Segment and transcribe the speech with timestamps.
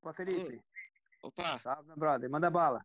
[0.00, 0.60] Opa, Felipe.
[1.22, 2.30] Opa, Salve, meu brother.
[2.30, 2.84] Manda bala.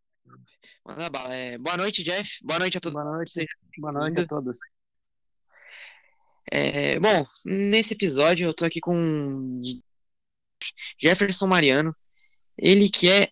[0.84, 1.34] manda bala.
[1.34, 2.38] É, boa noite, Jeff.
[2.44, 2.94] Boa noite a todos.
[2.94, 3.46] Boa noite.
[3.78, 4.58] Boa noite a todos.
[6.52, 9.62] É, bom, nesse episódio eu tô aqui com
[10.98, 11.94] Jefferson Mariano.
[12.56, 13.30] Ele que é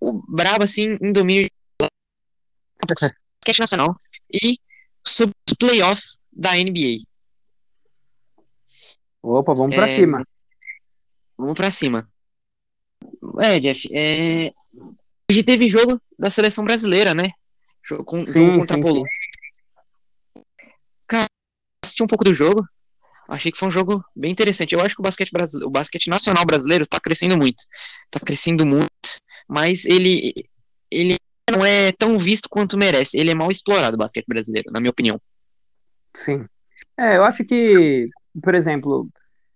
[0.00, 1.50] o brabo, assim, em domínio de
[2.86, 3.96] basquete nacional
[4.32, 4.58] e
[5.06, 7.02] sobre os playoffs da NBA.
[9.22, 10.26] Opa, vamos pra É, cima.
[11.36, 12.08] Vamos pra cima.
[13.40, 14.52] É, Jeff, é...
[15.30, 17.30] hoje teve jogo da seleção brasileira, né?
[17.86, 19.10] Jogo, com, jogo Sim, contra a sim, Polônia.
[21.06, 21.26] Cara,
[21.84, 22.66] assisti um pouco do jogo.
[23.28, 24.72] Achei que foi um jogo bem interessante.
[24.72, 27.64] Eu acho que o basquete brasileiro, o basquete nacional brasileiro tá crescendo muito.
[28.10, 28.88] Tá crescendo muito,
[29.48, 30.32] mas ele
[30.90, 31.16] ele
[31.50, 33.18] não é tão visto quanto merece.
[33.18, 35.20] Ele é mal explorado, o basquete brasileiro, na minha opinião.
[36.14, 36.46] Sim.
[36.96, 38.08] É, eu acho que,
[38.42, 39.08] por exemplo,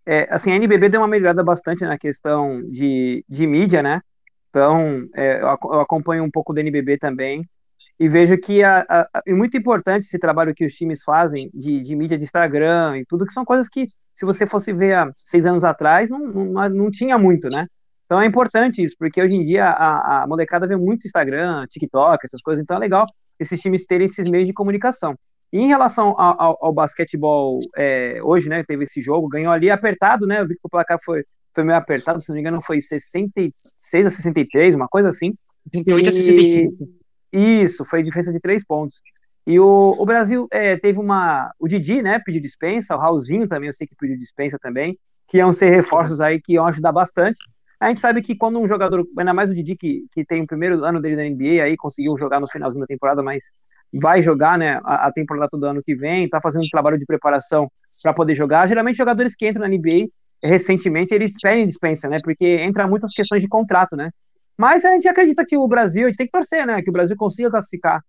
[0.06, 4.00] é, assim, a NBB deu uma melhorada bastante na questão de, de mídia, né?
[4.50, 7.48] Então, é, eu, ac- eu acompanho um pouco da NBB também
[7.98, 12.16] e vejo que é muito importante esse trabalho que os times fazem de, de mídia
[12.18, 13.84] de Instagram e tudo, que são coisas que,
[14.14, 17.66] se você fosse ver há seis anos atrás, não, não, não tinha muito, né?
[18.06, 22.24] Então é importante isso, porque hoje em dia a, a molecada vê muito Instagram, TikTok,
[22.24, 23.06] essas coisas, então é legal
[23.38, 25.14] esses times terem esses meios de comunicação.
[25.52, 29.70] E em relação ao, ao- ao basquetebol, é, hoje, né, teve esse jogo, ganhou ali
[29.70, 32.62] apertado, né, eu vi que o placar foi, foi meio apertado, se não me engano
[32.62, 35.34] foi 66 a 63, uma coisa assim.
[35.72, 36.88] 38 a 65.
[37.32, 39.00] Isso, foi diferença de três pontos.
[39.46, 41.50] E o, o Brasil é, teve uma.
[41.58, 45.38] O Didi, né, pediu dispensa, o Raulzinho também, eu sei que pediu dispensa também, que
[45.38, 47.38] iam ser reforços aí que iam ajudar bastante.
[47.80, 50.46] A gente sabe que quando um jogador, ainda mais o Didi, que, que tem o
[50.46, 53.44] primeiro ano dele na NBA, aí conseguiu jogar no finalzinho da temporada, mas
[53.92, 57.06] vai jogar, né, a, a temporada todo ano que vem, tá fazendo um trabalho de
[57.06, 57.70] preparação
[58.02, 58.68] para poder jogar.
[58.68, 60.08] Geralmente, jogadores que entram na NBA
[60.42, 64.10] recentemente, eles pedem dispensa, né, porque entra muitas questões de contrato, né.
[64.56, 66.92] Mas a gente acredita que o Brasil, a gente tem que torcer, né, que o
[66.92, 68.02] Brasil consiga classificar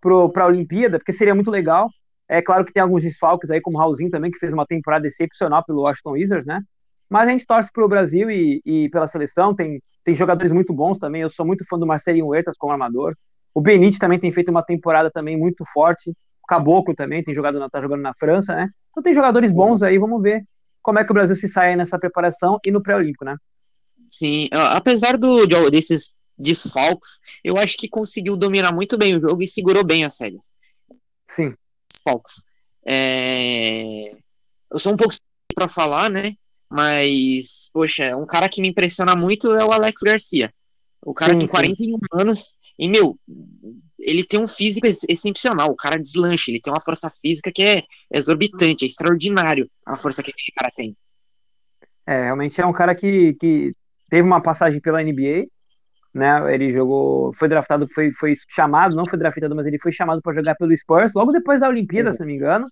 [0.00, 1.88] para a Olimpíada, porque seria muito legal.
[2.28, 5.06] É claro que tem alguns desfalques aí, como o Raulzinho também, que fez uma temporada
[5.06, 6.60] excepcional pelo Washington Wizards, né?
[7.08, 9.54] Mas a gente torce para o Brasil e, e pela seleção.
[9.54, 11.22] Tem, tem jogadores muito bons também.
[11.22, 13.14] Eu sou muito fã do Marcelinho Huertas como armador.
[13.54, 16.10] O Benite também tem feito uma temporada também muito forte.
[16.42, 18.68] O Caboclo também tem jogado, tá jogando na França, né?
[18.90, 19.98] Então tem jogadores bons aí.
[19.98, 20.44] Vamos ver
[20.82, 23.36] como é que o Brasil se sai nessa preparação e no pré-olímpico, né?
[24.08, 29.42] Sim, apesar do, de- desses desfalques, eu acho que conseguiu dominar muito bem o jogo
[29.42, 30.52] e segurou bem as séries.
[31.28, 31.54] Sim,
[31.92, 32.42] Desfalques.
[32.86, 34.12] É,
[34.72, 35.14] Eu sou um pouco
[35.54, 36.32] para falar, né?
[36.70, 40.52] Mas, poxa, um cara que me impressiona muito é o Alex Garcia.
[41.04, 41.46] O cara Sim, sim.
[41.46, 43.18] 41 anos e, meu,
[43.98, 45.70] ele tem um físico ex- excepcional.
[45.70, 50.22] O cara deslancha, ele tem uma força física que é exorbitante, é extraordinário a força
[50.22, 50.96] que aquele cara tem.
[52.06, 53.74] É, realmente é um cara que, que
[54.10, 55.46] teve uma passagem pela NBA,
[56.14, 56.54] né?
[56.54, 60.34] Ele jogou, foi draftado, foi, foi chamado, não foi draftado, mas ele foi chamado para
[60.34, 62.64] jogar pelo Spurs logo depois da Olimpíada, se não me engano.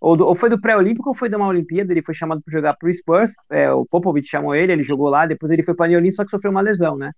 [0.00, 2.52] Ou, do- ou foi do pré-olímpico ou foi de uma Olimpíada, ele foi chamado para
[2.52, 3.32] jogar pro Spurs.
[3.50, 6.30] É, o Popovich chamou ele, ele jogou lá, depois ele foi para Orleans, só que
[6.30, 7.12] sofreu uma lesão, né?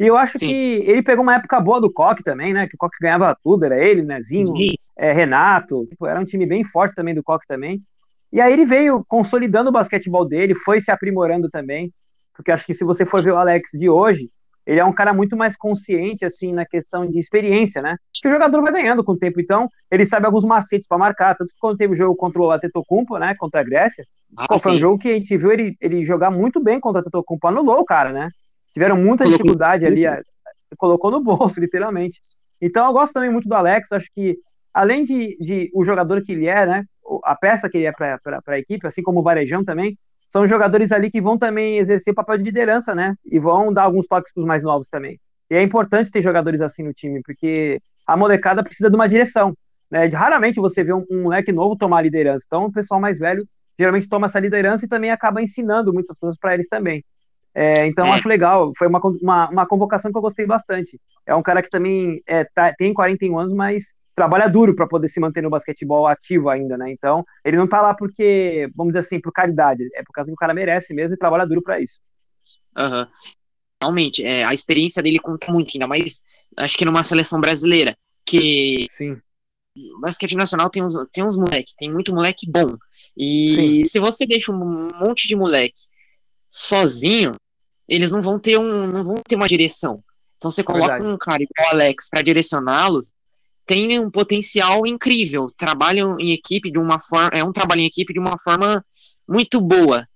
[0.00, 0.48] E eu acho Sim.
[0.48, 2.66] que ele pegou uma época boa do Coque também, né?
[2.66, 4.52] Que o Coque ganhava tudo, era ele, Nezinho,
[4.96, 7.80] é, Renato, tipo, era um time bem forte também do Coque também.
[8.32, 11.92] E aí ele veio consolidando o basquetebol dele, foi se aprimorando também,
[12.34, 14.28] porque acho que se você for ver o Alex de hoje,
[14.66, 17.96] ele é um cara muito mais consciente, assim, na questão de experiência, né?
[18.20, 21.36] Que o jogador vai ganhando com o tempo, então ele sabe alguns macetes para marcar,
[21.36, 24.04] tanto que quando teve o jogo contra o Atetokounmpo, né, contra a Grécia,
[24.36, 27.00] Ah, foi um jogo que a gente viu ele, ele jogar muito bem contra o
[27.02, 28.30] Atetokounmpo, anulou o cara, né?
[28.74, 30.20] Tiveram muita Colocou dificuldade ali, a-
[30.76, 32.20] colocou no bolso, literalmente.
[32.60, 34.36] Então eu gosto também muito do Alex, acho que
[34.72, 36.84] além de, de o jogador que ele é, né,
[37.22, 38.18] a peça que ele é para
[38.48, 39.96] a equipe, assim como o Varejão também,
[40.28, 43.84] são jogadores ali que vão também exercer o papel de liderança, né, e vão dar
[43.84, 45.20] alguns toques para os mais novos também.
[45.48, 49.54] E é importante ter jogadores assim no time, porque a molecada precisa de uma direção,
[49.88, 53.18] né, raramente você vê um, um moleque novo tomar a liderança, então o pessoal mais
[53.18, 53.44] velho
[53.78, 57.04] geralmente toma essa liderança e também acaba ensinando muitas coisas para eles também.
[57.54, 58.12] É, então, É.
[58.12, 58.72] acho legal.
[58.76, 61.00] Foi uma, uma, uma convocação que eu gostei bastante.
[61.24, 65.08] É um cara que também é, tá- tem 41 anos, mas trabalha duro para poder
[65.08, 66.86] se manter no basquetebol ativo ainda, né?
[66.90, 69.88] Então, ele não tá lá porque, vamos dizer assim, por caridade.
[69.94, 72.00] É por causa que o cara merece mesmo e trabalha duro para isso.
[72.76, 73.08] Aham.
[73.82, 76.20] Realmente, é, a experiência dele conta muito, ainda mais
[76.56, 79.20] acho que numa seleção brasileira, que Sim,
[79.76, 82.76] o basquete nacional tem uns, tem uns moleque, tem muito moleque bom.
[83.16, 85.74] E se você deixa um monte de moleque
[86.48, 87.32] sozinho,
[87.88, 90.02] eles não vão ter um, não vão ter uma direção.
[90.36, 91.10] Então você coloca Verdade.
[91.10, 93.12] um cara igual o Alex para direcioná-los,
[93.66, 95.48] tem um potencial incrível.
[95.56, 98.84] Trabalham em equipe de uma forma, é um trabalho em equipe de uma forma
[99.26, 100.06] muito boa.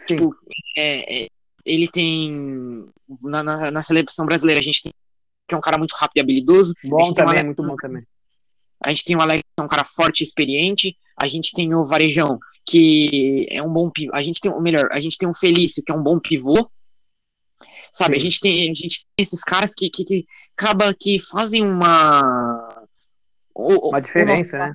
[0.00, 0.16] sim.
[0.16, 0.34] Tipo,
[0.76, 1.28] é, é,
[1.64, 2.88] ele tem.
[3.24, 4.92] Na, na, na, seleção brasileira, a gente tem
[5.48, 6.74] que é um cara muito rápido e habilidoso.
[6.84, 8.02] Bom também, Alex, muito bom também.
[8.84, 10.94] A gente tem o Alex, que é um cara forte e experiente.
[11.16, 14.14] A gente tem o Varejão, que é um bom pivô.
[14.14, 16.70] A gente tem, o melhor, a gente tem o Felício, que é um bom pivô.
[17.90, 20.26] Sabe, a gente, tem, a gente tem esses caras que, que, que
[20.56, 22.86] acaba que fazem uma.
[23.54, 24.74] Uma diferença, uma, né?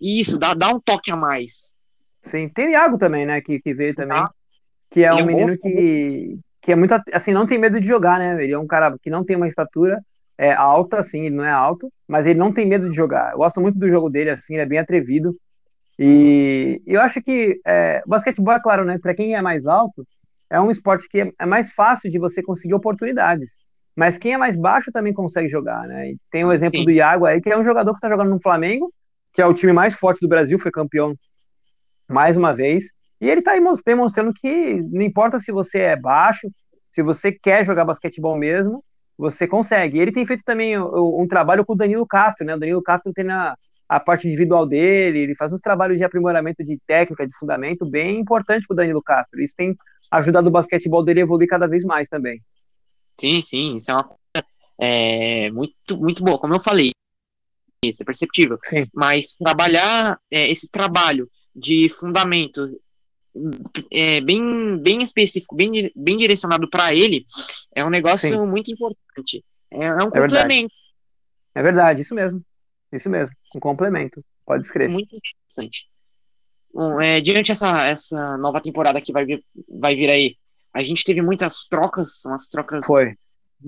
[0.00, 1.74] Isso, dá, dá um toque a mais.
[2.24, 3.40] Sim, tem Iago também, né?
[3.40, 4.18] Que, que veio também.
[4.90, 6.94] Que é Ele um é menino que, que é muito.
[7.12, 8.42] Assim, não tem medo de jogar, né?
[8.42, 10.02] Ele é um cara que não tem uma estatura
[10.36, 13.32] é, alta, assim, ele não é alto, mas ele não tem medo de jogar.
[13.32, 15.36] Eu gosto muito do jogo dele, assim, ele é bem atrevido.
[15.98, 18.98] E eu acho que é, basquetebol, é claro, né?
[18.98, 20.06] Para quem é mais alto,
[20.50, 23.56] é um esporte que é, mais fácil de você conseguir oportunidades.
[23.96, 26.10] Mas quem é mais baixo também consegue jogar, né?
[26.10, 26.84] E tem o exemplo Sim.
[26.84, 28.92] do Iago aí, que é um jogador que está jogando no Flamengo,
[29.32, 31.14] que é o time mais forte do Brasil, foi campeão
[32.08, 32.92] mais uma vez.
[33.20, 33.52] E ele está
[33.86, 36.48] demonstrando que não importa se você é baixo,
[36.90, 38.84] se você quer jogar basquetebol mesmo,
[39.16, 39.98] você consegue.
[39.98, 42.56] Ele tem feito também um, um trabalho com o Danilo Castro, né?
[42.56, 43.56] O Danilo Castro tem na,
[43.94, 48.18] a parte individual dele, ele faz uns trabalhos de aprimoramento de técnica, de fundamento bem
[48.18, 49.40] importante para o Danilo Castro.
[49.40, 49.76] Isso tem
[50.10, 52.42] ajudado o basquetebol dele a evoluir cada vez mais também.
[53.20, 54.46] Sim, sim, isso é uma coisa
[54.80, 56.40] é, muito, muito boa.
[56.40, 56.90] Como eu falei,
[57.84, 58.58] isso é perceptível.
[58.64, 58.84] Sim.
[58.92, 62.68] Mas trabalhar é, esse trabalho de fundamento
[63.92, 67.24] é, bem, bem específico, bem, bem direcionado para ele,
[67.76, 68.44] é um negócio sim.
[68.44, 69.44] muito importante.
[69.70, 70.32] É, é um é complemento.
[70.32, 70.66] Verdade.
[71.54, 72.44] É verdade, isso mesmo.
[72.94, 74.24] Isso mesmo, um complemento.
[74.46, 74.92] Pode escrever.
[74.92, 75.86] Muito interessante.
[76.72, 80.36] Bom, é, diante essa, essa nova temporada que vai vir, vai vir aí,
[80.72, 83.14] a gente teve muitas trocas, umas trocas Foi.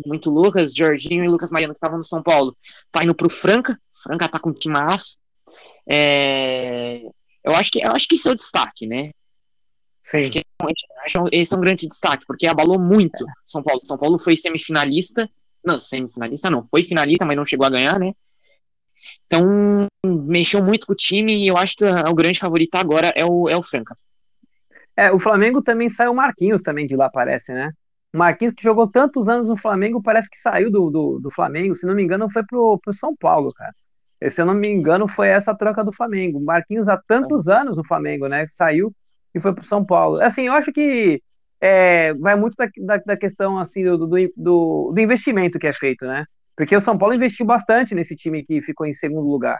[0.05, 0.75] muito loucas.
[0.75, 2.57] Jorginho e Lucas Mariano, que estavam no São Paulo,
[2.91, 3.79] tá indo pro Franca.
[4.03, 5.17] Franca tá com um timaço.
[5.89, 7.01] É,
[7.45, 9.11] eu, acho que, eu acho que isso é o destaque, né?
[10.03, 10.19] Sim.
[10.19, 10.43] Acho que,
[11.05, 13.81] acho esse é um grande destaque, porque abalou muito São Paulo.
[13.81, 15.29] São Paulo foi semifinalista.
[15.65, 18.13] Não, semifinalista não, foi finalista, mas não chegou a ganhar, né?
[19.27, 23.25] Então, mexeu muito com o time e eu acho que o grande favorito agora é
[23.25, 23.95] o, é o Franca.
[24.97, 27.71] É, o Flamengo também saiu o Marquinhos também de lá, parece, né?
[28.15, 31.77] O Marquinhos que jogou tantos anos no Flamengo, parece que saiu do, do, do Flamengo,
[31.77, 33.75] se não me engano, foi pro, pro São Paulo, cara.
[34.21, 36.41] E, se eu não me engano, foi essa troca do Flamengo.
[36.41, 38.47] Marquinhos há tantos anos no Flamengo, né?
[38.49, 38.91] Saiu
[39.35, 40.23] e foi pro São Paulo.
[40.23, 41.23] Assim, eu acho que
[41.61, 45.73] é, vai muito da, da, da questão assim do, do, do, do investimento que é
[45.73, 46.25] feito, né?
[46.57, 49.59] Porque o São Paulo investiu bastante nesse time que ficou em segundo lugar.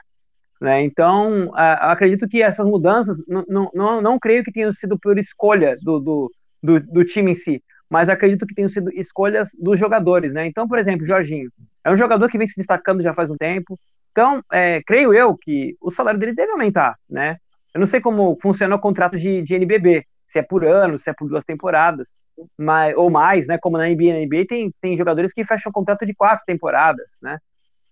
[0.61, 0.83] Né?
[0.83, 6.01] Então, acredito que essas mudanças, não, não, não creio que tenham sido por escolha do,
[6.01, 6.33] do,
[6.63, 10.33] do, do, time em si, mas acredito que tenham sido escolhas dos jogadores.
[10.33, 10.47] Né?
[10.47, 11.51] Então, por exemplo, Jorginho
[11.85, 13.79] é um jogador que vem se destacando já faz um tempo.
[14.11, 16.97] Então, é, creio eu que o salário dele deve aumentar.
[17.09, 17.37] Né?
[17.75, 21.09] Eu não sei como funciona o contrato de, de NBB, se é por ano, se
[21.09, 22.15] é por duas temporadas,
[22.59, 23.59] mas, ou mais, né?
[23.59, 27.39] Como na NBA, na NBA tem, tem jogadores que fecham contrato de quatro temporadas, né?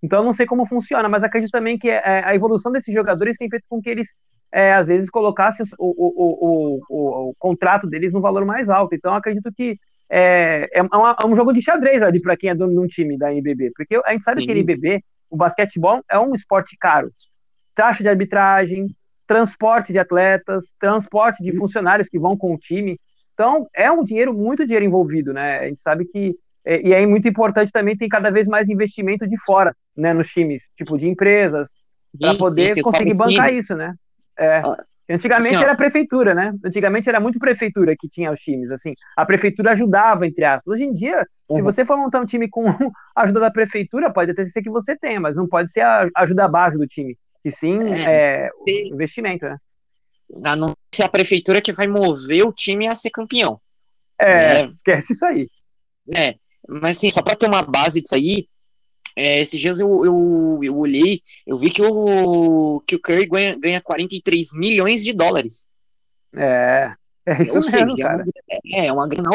[0.02, 3.38] Então eu não sei como funciona, mas acredito também que é, a evolução desses jogadores
[3.38, 4.08] tem feito com que eles,
[4.52, 8.94] é, às vezes, colocassem o, o, o, o, contrato deles no valor mais alto.
[8.94, 9.78] Então acredito que
[10.10, 12.86] é, é, uma, é um jogo de xadrez ali para quem é dono de um
[12.86, 14.46] time da NBB, porque a gente sabe Sim.
[14.46, 17.10] que a NBB, o basquetebol, é um esporte caro.
[17.75, 18.94] Taxa de arbitragem,
[19.26, 22.98] transporte de atletas, transporte de funcionários que vão com o time.
[23.32, 25.58] Então, é um dinheiro, muito dinheiro envolvido, né?
[25.58, 26.36] A gente sabe que.
[26.66, 30.28] É, e é muito importante também, tem cada vez mais investimento de fora, né, nos
[30.28, 31.69] times, tipo de empresas,
[32.19, 33.94] para poder conseguir bancar isso, né?
[34.38, 34.62] É.
[35.10, 36.54] Antigamente era a prefeitura, né?
[36.64, 38.94] Antigamente era muito prefeitura que tinha os times, assim.
[39.14, 40.74] A prefeitura ajudava, entre aspas.
[40.74, 41.56] Hoje em dia, uhum.
[41.56, 42.66] se você for montar um time com
[43.14, 46.08] a ajuda da prefeitura, pode até ser que você tenha, mas não pode ser a
[46.16, 47.19] ajuda base do time.
[47.44, 49.58] E sim é, é investimento, né?
[50.56, 53.60] Não ser a prefeitura que vai mover o time a ser campeão.
[54.19, 55.48] É, é esquece isso aí.
[56.15, 56.36] É,
[56.69, 58.48] mas assim, só para ter uma base disso aí,
[59.17, 63.56] é, esses dias eu, eu, eu olhei, eu vi que o, que o Curry ganha,
[63.58, 65.69] ganha 43 milhões de dólares.
[66.34, 66.93] É,
[67.27, 68.24] é isso Ou mesmo, seja, cara.
[68.72, 69.31] É, é uma grana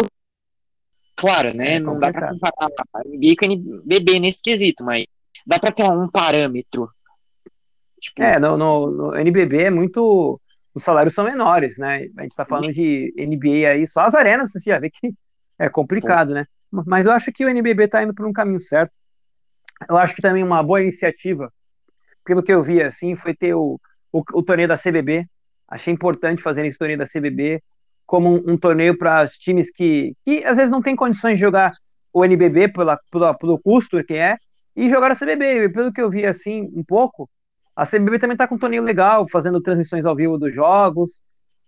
[1.15, 1.75] Claro, né?
[1.75, 5.05] É não dá para comparar a NBA com a NBB nesse quesito, mas
[5.45, 6.89] dá para ter um parâmetro.
[7.99, 8.23] Tipo...
[8.23, 10.39] É, no, no, no, NBB é muito.
[10.73, 12.07] Os salários são menores, né?
[12.17, 15.13] A gente tá falando de NBA aí, só as arenas, você já vê que
[15.57, 16.33] é complicado, Pô.
[16.35, 16.45] né?
[16.71, 18.91] Mas eu acho que o NBB tá indo por um caminho certo.
[19.89, 21.51] Eu acho que também uma boa iniciativa,
[22.23, 23.79] pelo que eu vi, assim, foi ter o,
[24.11, 25.25] o, o torneio da CBB.
[25.67, 27.61] Achei importante fazer esse torneio da CBB
[28.05, 31.41] como um, um torneio para os times que, que às vezes não tem condições de
[31.41, 31.71] jogar
[32.11, 34.35] o NBB pela, pela, pelo custo que é,
[34.75, 35.71] e jogar a CBB.
[35.73, 37.29] Pelo que eu vi, assim, um pouco,
[37.79, 41.21] a CBB também está com um torneio legal, fazendo transmissões ao vivo dos jogos.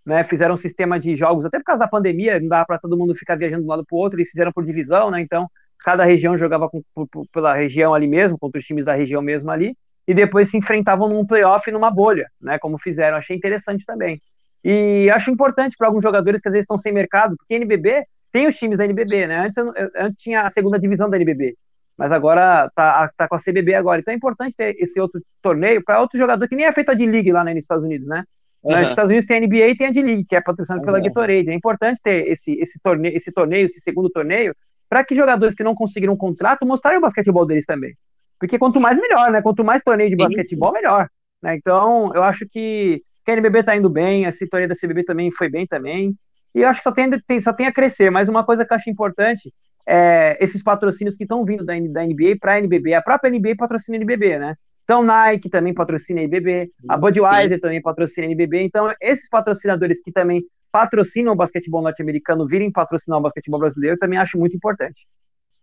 [0.04, 0.22] né?
[0.22, 3.14] Fizeram um sistema de jogos, até por causa da pandemia, não dava para todo mundo
[3.14, 5.22] ficar viajando de um lado para o outro, eles fizeram por divisão, né?
[5.22, 5.48] Então,
[5.82, 9.50] cada região jogava com, por, pela região ali mesmo, contra os times da região mesmo
[9.50, 9.74] ali,
[10.06, 12.58] e depois se enfrentavam num playoff numa bolha, né?
[12.58, 13.16] Como fizeram.
[13.16, 14.20] Achei interessante também.
[14.62, 18.46] E acho importante para alguns jogadores que às vezes estão sem mercado, porque NBB tem
[18.46, 19.46] os times da NBB, né?
[19.46, 19.56] Antes,
[19.96, 21.56] antes tinha a segunda divisão da NBB,
[22.02, 24.00] mas agora tá, tá com a CBB agora.
[24.00, 26.94] Então é importante ter esse outro torneio para outro jogador que nem é feito a
[26.94, 28.24] de league lá né, nos Estados Unidos, né?
[28.60, 28.76] Uhum.
[28.76, 30.86] Nos Estados Unidos tem a NBA e tem a de league, que é patrocinada uhum.
[30.86, 31.48] pela Gatorade.
[31.48, 34.52] É importante ter esse, esse, torneio, esse torneio, esse segundo torneio,
[34.90, 37.94] para que jogadores que não conseguiram um contrato mostrarem o basquetebol deles também.
[38.36, 39.40] Porque quanto mais melhor, né?
[39.40, 41.08] Quanto mais torneio de basquetebol, melhor.
[41.40, 41.54] Né?
[41.54, 45.30] Então, eu acho que, que a NBB tá indo bem, a torneio da CBB também
[45.30, 46.16] foi bem também.
[46.52, 48.10] E eu acho que só tem, tem, só tem a crescer.
[48.10, 49.54] Mas uma coisa que eu acho importante
[49.86, 52.94] é esses patrocínios que estão vindo da, da NBA para a NBB.
[52.94, 54.56] A própria NBA patrocina a NBB, né?
[54.84, 57.60] Então, Nike também patrocina a NBB, a Budweiser Sim.
[57.60, 58.62] também patrocina a NBB.
[58.62, 64.18] Então, esses patrocinadores que também patrocinam o basquetebol norte-americano virem patrocinar o basquetebol brasileiro, também
[64.18, 65.06] acho muito importante.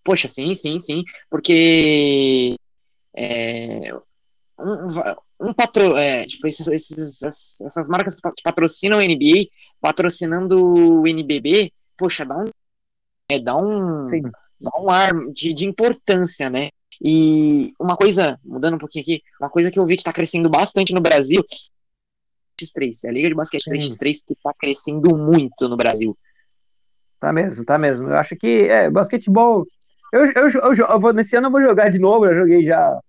[0.03, 1.03] Poxa, sim, sim, sim.
[1.29, 2.55] Porque
[3.15, 3.93] é,
[4.59, 9.47] um, um patro, é, tipo, esses, esses, essas marcas que patrocinam o NBA,
[9.81, 12.45] patrocinando o NBB, poxa, dá um,
[13.29, 16.69] é, dá um, dá um ar de, de importância, né?
[17.01, 20.49] E uma coisa, mudando um pouquinho aqui, uma coisa que eu vi que está crescendo
[20.49, 21.41] bastante no Brasil,
[22.61, 26.17] X3, é a Liga de Basquete 3x3 que está crescendo muito no Brasil.
[27.19, 28.09] Tá mesmo, tá mesmo.
[28.09, 29.65] Eu acho que é, basquetebol
[30.11, 32.99] eu, eu, eu, eu, vou, nesse ano eu vou jogar de novo, eu joguei já.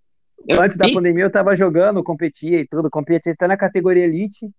[0.46, 4.50] Eu, antes da pandemia eu tava jogando, competia e tudo, competia até na categoria Elite.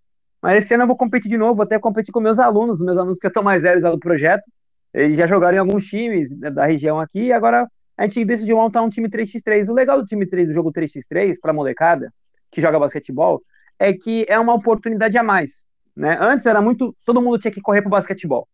[0.41, 2.97] Mas esse ano eu vou competir de novo, vou até competir com meus alunos, meus
[2.97, 4.43] alunos que estão mais velhos do projeto.
[4.93, 7.67] Eles já jogaram em alguns times da região aqui, e agora
[7.97, 9.69] a gente decidiu montar um time 3x3.
[9.69, 12.13] O legal do time 3, do jogo 3x3, pra molecada
[12.49, 13.41] que joga basquetebol,
[13.79, 15.65] é que é uma oportunidade a mais.
[15.95, 16.17] Né?
[16.19, 16.95] Antes era muito.
[17.05, 18.47] Todo mundo tinha que correr pro basquetebol.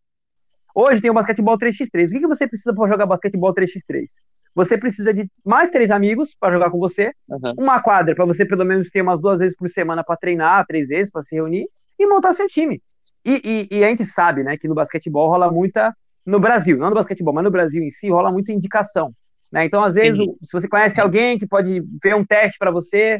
[0.74, 2.06] Hoje tem o basquetebol 3x3.
[2.06, 4.04] O que, que você precisa para jogar basquetebol 3x3?
[4.54, 7.40] Você precisa de mais três amigos para jogar com você, uhum.
[7.58, 10.88] uma quadra para você pelo menos ter umas duas vezes por semana para treinar, três
[10.88, 11.66] vezes para se reunir
[11.98, 12.82] e montar seu time.
[13.24, 15.94] E, e, e, a gente sabe, né, que no basquetebol rola muita
[16.24, 19.12] no Brasil, não no basquetebol, mas no Brasil em si rola muita indicação.
[19.52, 19.64] Né?
[19.64, 23.14] Então, às vezes, se você conhece alguém que pode ver um teste para você,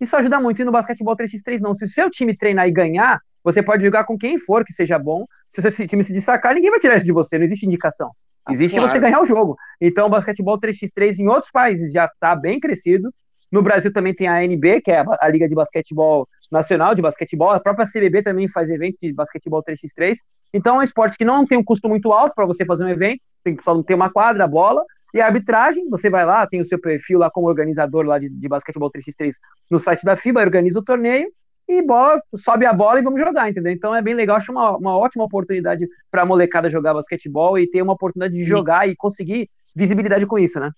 [0.00, 0.60] isso ajuda muito.
[0.60, 1.74] E no basquetebol 3x3 não.
[1.74, 4.98] Se o seu time treinar e ganhar, você pode jogar com quem for que seja
[4.98, 5.24] bom.
[5.50, 8.08] Se o seu time se destacar, ninguém vai tirar isso de você, não existe indicação.
[8.50, 8.90] Existe claro.
[8.90, 9.56] você ganhar o jogo.
[9.80, 13.12] Então, o basquetebol 3x3 em outros países já está bem crescido.
[13.50, 17.50] No Brasil também tem a NB, que é a Liga de Basquetebol Nacional de Basquetebol.
[17.50, 20.16] A própria CBB também faz evento de basquetebol 3x3.
[20.52, 22.88] Então, é um esporte que não tem um custo muito alto para você fazer um
[22.88, 23.20] evento.
[23.42, 24.84] Tem só ter uma quadra, bola.
[25.14, 28.28] E a arbitragem, você vai lá, tem o seu perfil lá como organizador lá de,
[28.28, 29.32] de basquetebol 3x3
[29.70, 31.28] no site da FIBA, organiza o torneio
[31.68, 33.72] e bola, sobe a bola e vamos jogar, entendeu?
[33.72, 37.68] Então é bem legal, acho uma, uma ótima oportunidade para a molecada jogar basquetebol e
[37.68, 40.70] ter uma oportunidade de jogar e conseguir visibilidade com isso, né?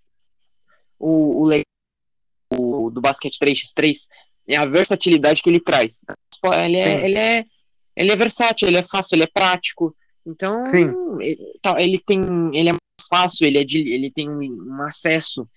[0.99, 1.65] O, o legal
[2.95, 4.07] do basquete 3x3
[4.49, 6.01] é a versatilidade que ele traz.
[6.65, 7.45] Ele é, ele é,
[7.97, 9.95] ele é versátil, ele é fácil, ele é prático.
[10.27, 10.65] Então,
[11.21, 12.21] ele, tá, ele tem,
[12.53, 15.49] ele é mais fácil, ele, é de, ele tem um acesso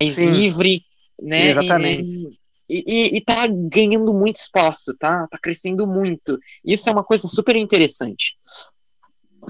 [0.00, 0.32] mais Sim.
[0.32, 0.80] livre,
[1.20, 1.50] né?
[1.50, 2.38] Exatamente.
[2.70, 5.26] E, e, e, tá ganhando muito espaço, tá?
[5.28, 6.38] Tá crescendo muito.
[6.64, 8.36] Isso é uma coisa super interessante.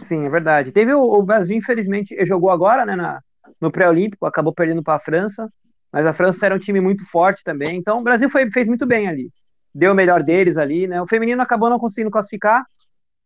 [0.01, 0.71] Sim, é verdade.
[0.71, 3.21] Teve o, o Brasil, infelizmente, jogou agora, né, na,
[3.61, 5.53] no pré-olímpico, acabou perdendo para a França,
[5.93, 7.77] mas a França era um time muito forte também.
[7.77, 9.31] Então o Brasil foi, fez muito bem ali.
[9.75, 11.01] Deu o melhor deles ali, né?
[11.01, 12.65] O feminino acabou não conseguindo classificar,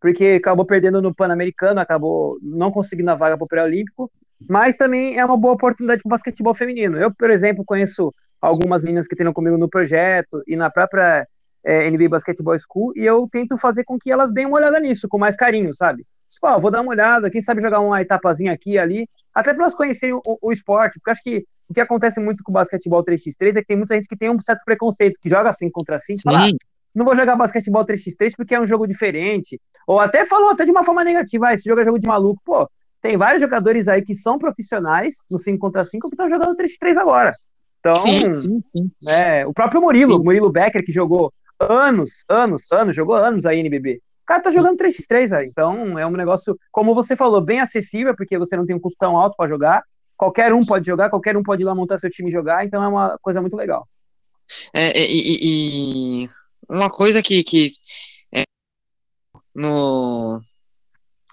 [0.01, 4.11] porque acabou perdendo no Pan-Americano, acabou não conseguindo a vaga para o pré-olímpico,
[4.49, 6.99] mas também é uma boa oportunidade para o basquetebol feminino.
[6.99, 11.27] Eu, por exemplo, conheço algumas meninas que treinam comigo no projeto e na própria
[11.65, 15.09] é, NBA Basketball School, e eu tento fazer com que elas deem uma olhada nisso,
[15.09, 16.05] com mais carinho, sabe?
[16.41, 19.63] Pô, vou dar uma olhada, quem sabe jogar uma etapazinha aqui e ali, até para
[19.63, 23.05] elas conhecerem o, o, esporte, porque acho que o que acontece muito com o basquetebol
[23.05, 25.97] 3x3 é que tem muita gente que tem um certo preconceito, que joga assim contra
[25.97, 26.23] assim, Sim.
[26.25, 26.51] fala, ah,
[26.95, 30.71] não vou jogar basquetebol 3x3 porque é um jogo diferente, ou até falou até de
[30.71, 32.69] uma forma negativa, ah, esse jogo é jogo de maluco, pô,
[33.01, 36.97] tem vários jogadores aí que são profissionais no 5 contra 5 que estão jogando 3x3
[36.99, 37.31] agora.
[37.81, 38.91] Então, sim, sim, sim.
[39.09, 40.25] É, o próprio Murilo, sim.
[40.25, 44.01] Murilo Becker, que jogou anos, anos, anos, jogou anos aí NBB.
[44.23, 45.47] O cara tá jogando 3x3 aí.
[45.51, 48.97] Então, é um negócio, como você falou, bem acessível, porque você não tem um custo
[49.01, 49.83] tão alto para jogar.
[50.23, 52.81] Qualquer um pode jogar, qualquer um pode ir lá montar seu time e jogar, então
[52.81, 53.89] é uma coisa muito legal.
[54.73, 56.31] É, e, e
[56.69, 57.73] uma coisa que, que
[58.33, 58.45] é,
[59.53, 60.41] no,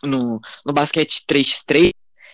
[0.04, 1.92] no, no basquete 3x3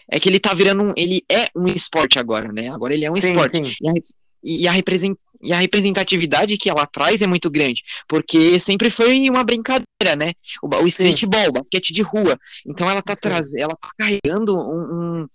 [0.09, 2.69] é que ele tá virando um, ele é um esporte agora, né?
[2.69, 3.57] Agora ele é um sim, esporte.
[3.57, 3.99] Sim.
[4.41, 9.29] e a, represent, e a representatividade que ela traz é muito grande, porque sempre foi
[9.29, 10.33] uma brincadeira, né?
[10.61, 12.37] O, o streetball, o basquete de rua.
[12.65, 15.27] Então ela tá trazendo, ela tá carregando um, um,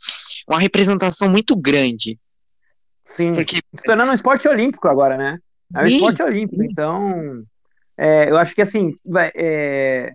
[0.49, 2.19] uma representação muito grande.
[3.05, 3.35] Sim.
[3.35, 3.57] Porque...
[3.57, 5.39] Se tornando um esporte olímpico agora, né?
[5.75, 5.95] É um Sim.
[5.97, 7.45] esporte olímpico, então
[7.97, 10.13] é, eu acho que assim vai, é,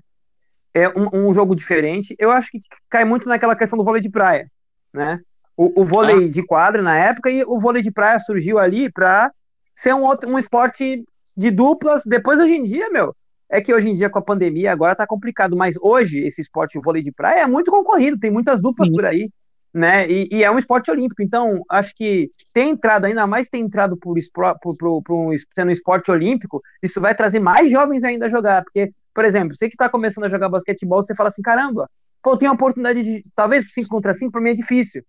[0.74, 2.16] é um, um, jogo diferente.
[2.20, 2.58] Eu acho que
[2.90, 4.50] cai muito naquela questão do vôlei de praia,
[4.94, 5.20] né?
[5.56, 6.30] O, o vôlei ah.
[6.30, 9.32] de quadra na época e o vôlei de praia surgiu ali para
[9.76, 10.94] ser um outro um esporte
[11.36, 12.04] de duplas.
[12.06, 13.16] Depois hoje em dia, meu,
[13.50, 16.78] é que hoje em dia com a pandemia agora tá complicado, mas hoje esse esporte
[16.78, 18.94] o vôlei de praia é muito concorrido, tem muitas duplas Sim.
[18.94, 19.30] por aí
[19.76, 20.10] né?
[20.10, 23.98] E, e, é um esporte olímpico, então acho que tem entrado, ainda mais tem entrado
[23.98, 28.28] por, por, por, por um, sendo um esporte olímpico, isso vai trazer mais jovens ainda
[28.28, 31.42] a jogar, porque, por exemplo, você que está começando a jogar basquetebol, você fala assim,
[31.42, 31.90] caramba,
[32.24, 35.04] pô, tem a oportunidade de, talvez 5 contra 5 para mim é difícil,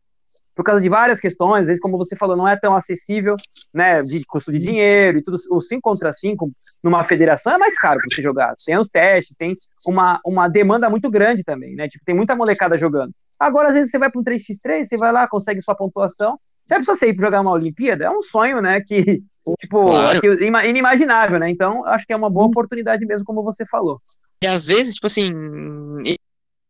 [0.55, 3.35] por causa de várias questões, às vezes, como você falou, não é tão acessível,
[3.75, 6.51] né, de custo de dinheiro e tudo, o 5 contra 5
[6.83, 10.89] numa federação é mais caro para você jogar, tem os testes, tem uma, uma demanda
[10.89, 14.21] muito grande também, né, tipo, tem muita molecada jogando, Agora, às vezes, você vai para
[14.21, 16.39] um 3x3, você vai lá, consegue sua pontuação.
[16.69, 18.05] Já precisa você ir jogar uma Olimpíada?
[18.05, 18.81] É um sonho, né?
[18.85, 19.23] Que,
[19.61, 20.21] tipo, claro.
[20.21, 20.27] que,
[20.69, 21.51] inimaginável, né?
[21.51, 22.51] Então, acho que é uma boa Sim.
[22.51, 24.01] oportunidade mesmo, como você falou.
[24.43, 25.33] E às vezes, tipo assim,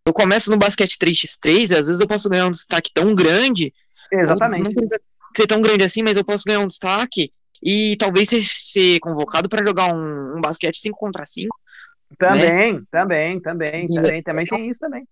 [0.07, 3.75] eu começo no basquete 3x3, às vezes eu posso ganhar um destaque tão grande.
[4.11, 4.65] Exatamente.
[4.65, 5.01] Não precisa
[5.37, 7.33] ser tão grande assim, mas eu posso ganhar um destaque
[7.63, 11.49] e talvez ser convocado para jogar um, um, basquete 5 contra 5.
[12.17, 12.83] Também, né?
[12.91, 15.05] também, também, também, também tem isso também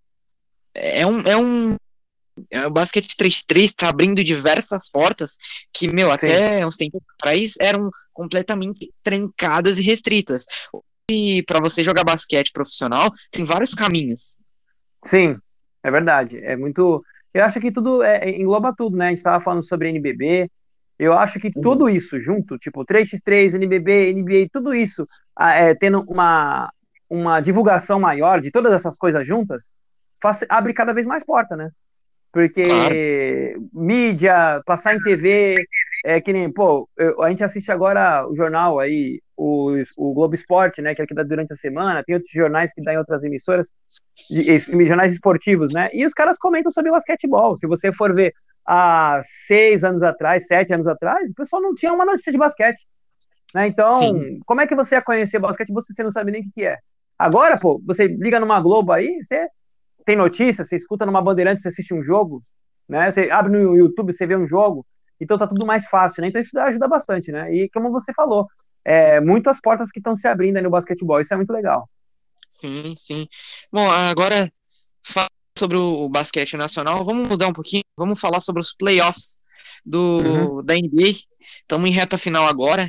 [0.75, 1.77] é um, é um
[2.51, 5.39] é, o basquete 3-3 está abrindo diversas portas
[5.73, 6.15] que, meu, Sim.
[6.15, 10.45] até uns tempos atrás eram completamente trancadas e restritas.
[11.09, 14.37] E para você jogar basquete profissional, tem vários caminhos.
[15.05, 15.37] Sim,
[15.83, 16.39] é verdade.
[16.45, 17.05] É muito.
[17.33, 19.07] Eu acho que tudo é, engloba tudo, né?
[19.07, 20.51] A gente estava falando sobre NBB.
[20.99, 25.05] Eu acho que tudo isso junto, tipo 3x3, NBB, NBA, tudo isso,
[25.41, 26.73] é, tendo uma,
[27.11, 29.73] uma divulgação maior de todas essas coisas juntas,
[30.49, 31.71] abre cada vez mais porta, né?
[32.33, 35.57] Porque mídia, passar em TV,
[36.05, 40.35] é que nem, pô, eu, a gente assiste agora o jornal aí, o, o Globo
[40.35, 42.99] Esporte, né, que é que dá durante a semana, tem outros jornais que dá em
[42.99, 43.71] outras emissoras,
[44.87, 47.57] jornais esportivos, né, e os caras comentam sobre basquetebol.
[47.57, 48.35] Se você for ver
[48.67, 52.85] há seis anos atrás, sete anos atrás, o pessoal não tinha uma notícia de basquete.
[53.55, 53.69] Né?
[53.69, 54.41] Então, Sim.
[54.45, 56.77] como é que você ia conhecer basquete você não sabe nem o que é?
[57.19, 59.49] Agora, pô, você liga numa Globo aí, você
[60.05, 62.41] tem notícia, você escuta numa bandeirante, você assiste um jogo,
[62.87, 63.11] né?
[63.11, 64.85] Você abre no YouTube, você vê um jogo,
[65.21, 66.29] então tá tudo mais fácil, né?
[66.29, 67.55] Então isso ajuda bastante, né?
[67.55, 68.47] E como você falou,
[68.85, 71.89] é, muitas portas que estão se abrindo aí no basquetebol, isso é muito legal.
[72.49, 73.27] Sim, sim.
[73.73, 74.51] Bom, agora
[75.57, 79.39] sobre o basquete nacional, vamos mudar um pouquinho, vamos falar sobre os playoffs
[79.85, 80.65] do, uhum.
[80.65, 81.21] da NBA.
[81.61, 82.87] Estamos em reta final agora.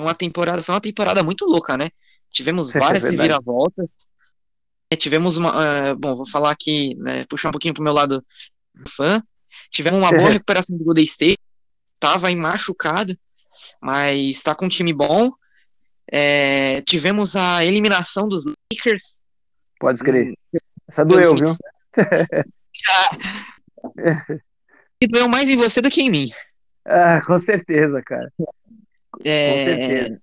[0.00, 1.90] Uma temporada, foi uma temporada muito louca, né?
[2.30, 3.96] Tivemos é várias é reviravoltas.
[4.90, 5.52] É, tivemos uma.
[5.92, 8.24] Uh, bom, vou falar aqui, né, puxar um pouquinho pro meu lado
[8.88, 9.22] fã.
[9.70, 11.38] Tivemos uma boa recuperação do Golden State.
[11.98, 13.16] Tava aí machucado,
[13.80, 15.32] mas está com um time bom.
[16.10, 19.20] É, tivemos a eliminação dos Lakers.
[19.78, 20.34] Pode escrever.
[20.88, 21.44] Essa doeu, viu?
[25.02, 26.28] e doeu mais em você do que em mim.
[26.84, 28.30] Ah, com certeza, cara.
[29.24, 30.16] É, com certeza.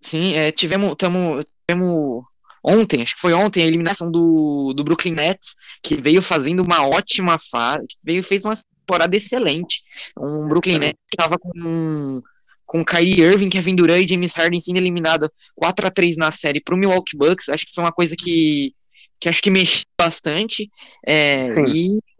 [0.00, 2.24] Sim, é, tivemos, tamo, tivemos
[2.68, 6.86] ontem, acho que foi ontem, a eliminação do, do Brooklyn Nets, que veio fazendo uma
[6.86, 9.82] ótima fase, veio fez uma temporada excelente.
[10.18, 12.22] Um Brooklyn Nets que estava com
[12.68, 16.60] com Kyrie Irving, Kevin Durant e James Harden sendo eliminado 4 a 3 na série
[16.60, 18.74] para o Milwaukee Bucks, acho que foi uma coisa que,
[19.18, 20.70] que acho que mexeu bastante.
[21.06, 21.46] É,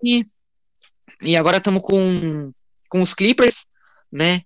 [0.03, 0.25] e,
[1.23, 2.51] e agora estamos com,
[2.89, 3.67] com os Clippers,
[4.11, 4.41] né?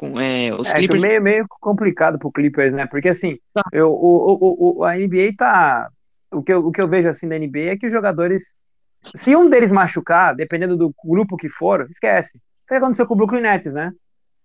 [0.00, 1.02] Com, é, os é, Clippers...
[1.02, 2.86] meio, meio complicado pro Clippers, né?
[2.86, 3.60] Porque assim, tá.
[3.70, 5.90] eu, o, o, o, a NBA tá.
[6.32, 8.56] O que, eu, o que eu vejo assim da NBA é que os jogadores.
[9.14, 12.38] Se um deles machucar, dependendo do grupo que for, esquece.
[12.38, 13.92] O que aconteceu com o Brooklyn Nets, né?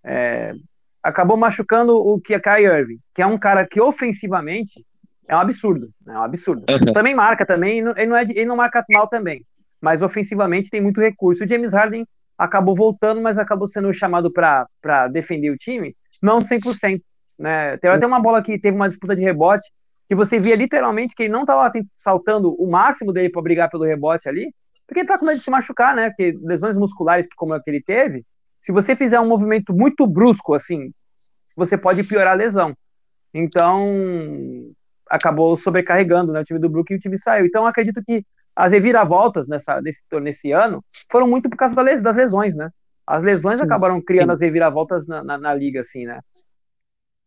[0.04, 0.54] É,
[1.02, 4.84] acabou machucando o que é Kyrie Irving, que é um cara que ofensivamente
[5.26, 6.16] é um absurdo, né?
[6.16, 6.66] é um absurdo.
[6.70, 6.94] Uhum.
[6.94, 9.46] Também marca também, ele não, é, ele não marca mal também,
[9.80, 11.46] mas ofensivamente tem muito recurso.
[11.46, 12.06] O James Harden
[12.38, 17.00] acabou voltando, mas acabou sendo chamado para defender o time, não 100%.
[17.38, 17.78] Né?
[17.78, 19.70] Tem até uma bola que teve uma disputa de rebote,
[20.08, 23.84] que você via literalmente que ele não estava saltando o máximo dele para brigar pelo
[23.84, 24.54] rebote ali,
[24.86, 26.10] porque ele tá com medo de se machucar, né?
[26.10, 28.24] Porque lesões musculares, como é que ele teve,
[28.62, 30.88] se você fizer um movimento muito brusco, assim,
[31.56, 32.76] você pode piorar a lesão.
[33.34, 34.74] Então,
[35.10, 37.46] acabou sobrecarregando né, o time do Brooklyn e o time saiu.
[37.46, 42.56] Então, acredito que as reviravoltas nessa, nesse, nesse ano foram muito por causa das lesões,
[42.56, 42.70] né?
[43.06, 44.36] As lesões sim, acabaram criando sim.
[44.36, 46.20] as reviravoltas na, na, na, liga, assim, né?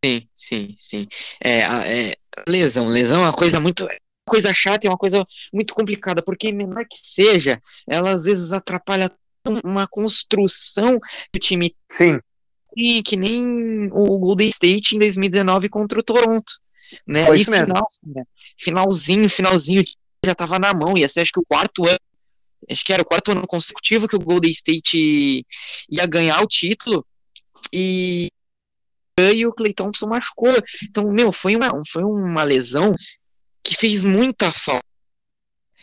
[0.04, 1.06] Sim, sim, sim.
[1.44, 2.14] É, é,
[2.48, 3.86] lesão, lesão é uma coisa muito
[4.28, 9.10] coisa chata e uma coisa muito complicada, porque menor que seja, ela às vezes atrapalha
[9.64, 11.00] uma construção
[11.32, 12.20] que o time Sim.
[12.76, 16.52] E que nem o Golden State em 2019 contra o Toronto.
[17.06, 17.24] Né?
[17.24, 18.24] Foi Aí final, né?
[18.58, 19.82] finalzinho, finalzinho
[20.24, 20.96] já tava na mão.
[20.96, 21.98] Ia ser acho que o quarto ano.
[22.70, 25.46] Acho que era o quarto ano consecutivo que o Golden State
[25.90, 27.06] ia ganhar o título.
[27.72, 28.28] E
[29.20, 30.52] e o Clay Thompson machucou.
[30.84, 32.94] Então, meu, foi uma, foi uma lesão
[33.64, 34.84] que fez muita falta.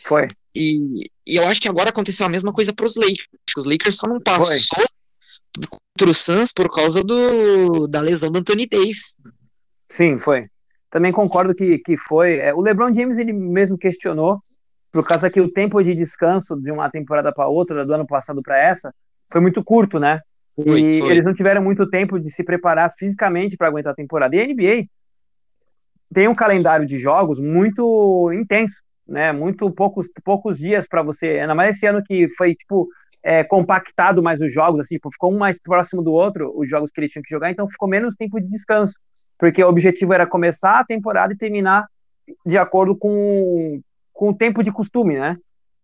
[0.04, 0.28] Foi.
[0.54, 3.28] E, e eu acho que agora aconteceu a mesma coisa para os Lakers.
[3.56, 5.66] Os Lakers só não passou foi.
[5.68, 9.14] contra o Suns por causa do, da lesão do Anthony Davis.
[9.90, 10.48] Sim, foi.
[10.96, 12.38] Também concordo que, que foi.
[12.38, 14.40] É, o LeBron James ele mesmo questionou,
[14.90, 18.40] por causa que o tempo de descanso de uma temporada para outra, do ano passado
[18.42, 18.94] para essa,
[19.30, 20.22] foi muito curto, né?
[20.48, 21.10] Foi, e foi.
[21.10, 24.34] eles não tiveram muito tempo de se preparar fisicamente para aguentar a temporada.
[24.34, 24.86] E a NBA
[26.14, 29.32] tem um calendário de jogos muito intenso, né?
[29.32, 31.40] Muito poucos, poucos dias para você.
[31.40, 32.88] Ainda mais esse ano que foi tipo
[33.26, 36.92] é, compactado mais os jogos, assim, tipo, ficou um mais próximo do outro, os jogos
[36.92, 38.94] que eles tinham que jogar, então ficou menos tempo de descanso,
[39.36, 41.88] porque o objetivo era começar a temporada e terminar
[42.46, 43.80] de acordo com,
[44.12, 45.36] com o tempo de costume, né?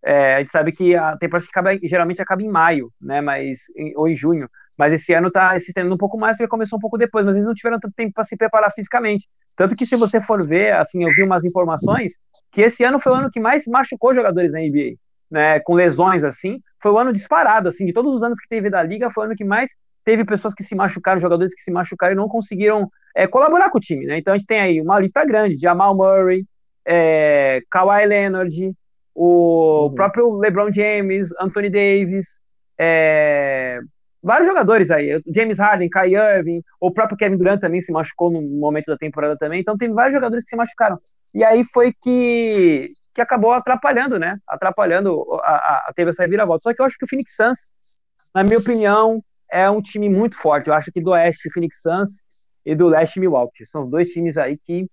[0.05, 3.21] É, a gente sabe que a temporada acaba, geralmente acaba em maio, né?
[3.21, 4.49] Mas, em, ou em junho.
[4.79, 7.35] Mas esse ano está se estendendo um pouco mais porque começou um pouco depois, mas
[7.35, 9.29] eles não tiveram tanto tempo para se preparar fisicamente.
[9.57, 12.13] Tanto que se você for ver, assim, eu vi umas informações
[12.53, 14.95] que esse ano foi o ano que mais machucou jogadores na NBA,
[15.33, 15.59] né?
[15.61, 18.83] Com lesões assim, foi o ano disparado, assim, de todos os anos que teve da
[18.83, 19.71] liga, foi o ano que mais
[20.05, 23.79] teve pessoas que se machucaram, jogadores que se machucaram e não conseguiram é, colaborar com
[23.79, 24.19] o time, né?
[24.19, 26.45] Então a gente tem aí uma lista grande: Jamal Murray,
[26.85, 28.73] é, Kawhi Leonard,
[29.15, 29.95] o uhum.
[29.95, 32.41] próprio LeBron James, Anthony Davis,
[32.79, 33.81] é,
[34.23, 38.41] vários jogadores aí, James Harden, Kai Irving, o próprio Kevin Durant também se machucou no
[38.59, 40.99] momento da temporada também, então teve vários jogadores que se machucaram.
[41.35, 44.39] E aí foi que, que acabou atrapalhando, né?
[44.47, 46.71] Atrapalhando, a, a, teve essa viravolta.
[46.71, 48.01] Só que eu acho que o Phoenix Suns,
[48.35, 50.69] na minha opinião, é um time muito forte.
[50.69, 52.23] Eu acho que do Oeste, o Phoenix Suns
[52.65, 53.67] e do Leste, Milwaukee.
[53.67, 54.87] São dois times aí que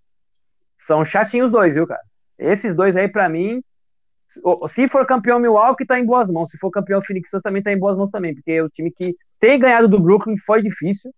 [0.77, 2.01] são chatinhos dois, viu, cara?
[2.37, 3.61] Esses dois aí, para mim,
[4.67, 6.49] se for campeão Milwaukee, tá em boas mãos.
[6.49, 8.91] Se for campeão Phoenix Suns, também tá em boas mãos também, porque é o time
[8.91, 11.11] que tem ganhado do Brooklyn foi difícil.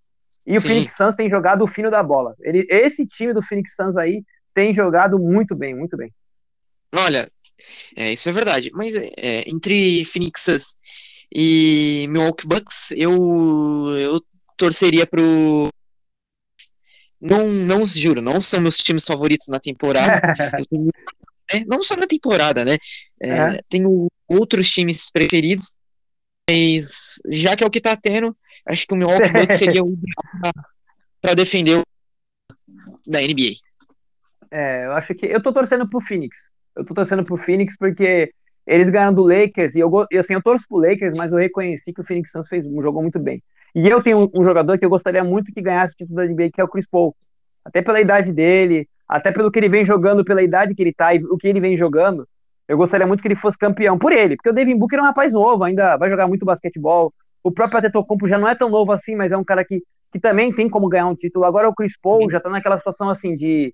[0.45, 0.67] E o Sim.
[0.67, 2.35] Phoenix Suns tem jogado o fino da bola.
[2.39, 6.11] Ele, esse time do Phoenix Suns aí tem jogado muito bem, muito bem.
[6.93, 7.29] Olha,
[7.95, 8.69] é, isso é verdade.
[8.73, 10.75] Mas é, entre Phoenix Suns
[11.33, 13.11] e Milwaukee Bucks, eu,
[13.97, 14.21] eu
[14.57, 15.69] torceria pro.
[17.19, 20.21] Não, não juro, não são meus times favoritos na temporada.
[20.69, 20.89] tenho
[21.53, 21.63] né?
[21.67, 22.77] Não só na temporada, né?
[23.21, 23.61] É, é.
[23.69, 25.73] Tenho outros times preferidos,
[26.49, 29.97] mas já que é o que tá tendo, acho que o Milwaukee Bucks seria o
[31.21, 31.83] para defender o
[33.05, 33.57] da NBA.
[34.49, 36.49] É, eu acho que eu tô torcendo pro Phoenix.
[36.75, 38.31] Eu tô torcendo pro Phoenix porque
[38.65, 42.01] eles ganharam do Lakers e eu assim, eu torço pro Lakers, mas eu reconheci que
[42.01, 43.41] o Phoenix Suns fez um jogo muito bem.
[43.73, 46.25] E eu tenho um, um jogador que eu gostaria muito que ganhasse o título da
[46.25, 47.15] NBA, que é o Chris Paul.
[47.63, 51.13] Até pela idade dele, até pelo que ele vem jogando, pela idade que ele tá
[51.13, 52.27] e o que ele vem jogando,
[52.67, 55.05] eu gostaria muito que ele fosse campeão por ele, porque o Devin Booker é um
[55.05, 57.13] rapaz novo, ainda vai jogar muito basquetebol.
[57.43, 59.81] O próprio Atetokounmpo já não é tão novo assim, mas é um cara que,
[60.11, 61.43] que também tem como ganhar um título.
[61.43, 63.73] Agora o Chris Paul já tá naquela situação assim de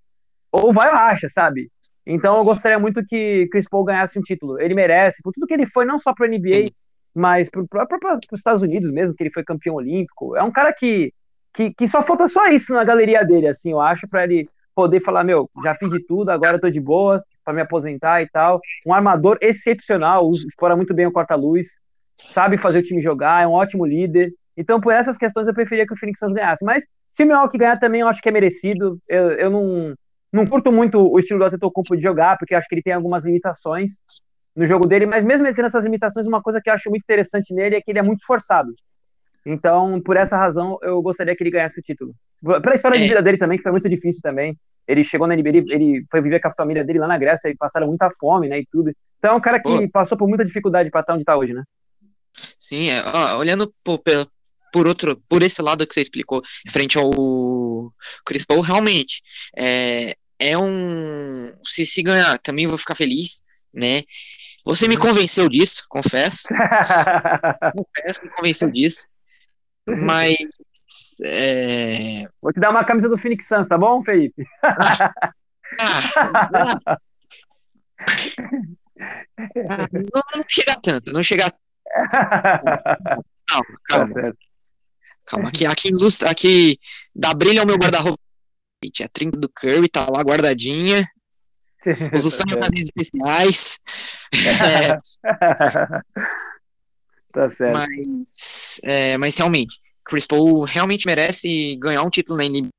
[0.52, 1.70] ou vai ou racha, sabe?
[2.10, 4.60] Então eu gostaria muito que Chris Paul ganhasse um título.
[4.62, 6.72] Ele merece, por tudo que ele foi, não só para NBA,
[7.14, 7.86] mas para
[8.32, 10.34] os Estados Unidos mesmo, que ele foi campeão olímpico.
[10.36, 11.14] É um cara que,
[11.54, 15.02] que, que só falta só isso na galeria dele, assim, eu acho, para ele poder
[15.02, 18.30] falar, meu, já fiz de tudo, agora eu tô de boa para me aposentar e
[18.30, 18.62] tal.
[18.86, 21.68] Um armador excepcional, explora muito bem o corta-luz,
[22.16, 24.32] sabe fazer o time jogar, é um ótimo líder.
[24.56, 26.64] Então, por essas questões, eu preferia que o Phoenix Suns ganhasse.
[26.64, 28.98] Mas se o Milwaukee ganhar também, eu acho que é merecido.
[29.10, 29.96] Eu, eu não,
[30.32, 33.24] não curto muito o estilo do Antetokounmpo de jogar, porque acho que ele tem algumas
[33.24, 33.94] limitações
[34.56, 37.04] no jogo dele, mas mesmo ele tendo essas limitações, uma coisa que eu acho muito
[37.04, 38.74] interessante nele é que ele é muito esforçado.
[39.46, 42.14] Então, por essa razão, eu gostaria que ele ganhasse o título.
[42.44, 43.08] Pela história de é.
[43.08, 44.58] vida dele também, que foi muito difícil também.
[44.88, 47.56] Ele chegou na NBA, ele foi viver com a família dele lá na Grécia, e
[47.56, 48.92] passaram muita fome, né, e tudo.
[49.20, 49.90] Então, é um cara que Pô.
[49.90, 51.64] passou por muita dificuldade para estar onde está hoje, né?
[52.60, 54.00] Sim, é, ó, olhando por,
[54.72, 57.94] por outro, por esse lado que você explicou, frente ao
[58.26, 59.22] Chris Paul, realmente,
[59.56, 61.54] é, é um...
[61.64, 63.42] Se, se ganhar, também vou ficar feliz,
[63.74, 64.02] né?
[64.68, 65.02] Você me uhum.
[65.02, 66.48] convenceu disso, confesso.
[67.74, 69.06] confesso, me convenceu disso.
[69.88, 70.36] Mas.
[71.24, 72.26] É...
[72.42, 74.46] Vou te dar uma camisa do Phoenix Suns, tá bom, Felipe?
[74.62, 75.14] Ah,
[79.70, 81.46] ah, não, não chega tanto, não chega.
[83.50, 84.14] Não, calma.
[84.14, 84.34] Tá
[85.28, 86.80] calma, aqui, aqui ilustra, aqui
[87.14, 88.18] dá brilho ao meu guarda-roupa.
[89.00, 91.08] É 30 do Curry, tá lá guardadinha.
[92.14, 93.80] Os tá ocasiões especiais.
[97.34, 97.74] tá certo.
[97.74, 102.70] Mas, é, mas realmente, Chris Paul realmente merece ganhar um título na NBA.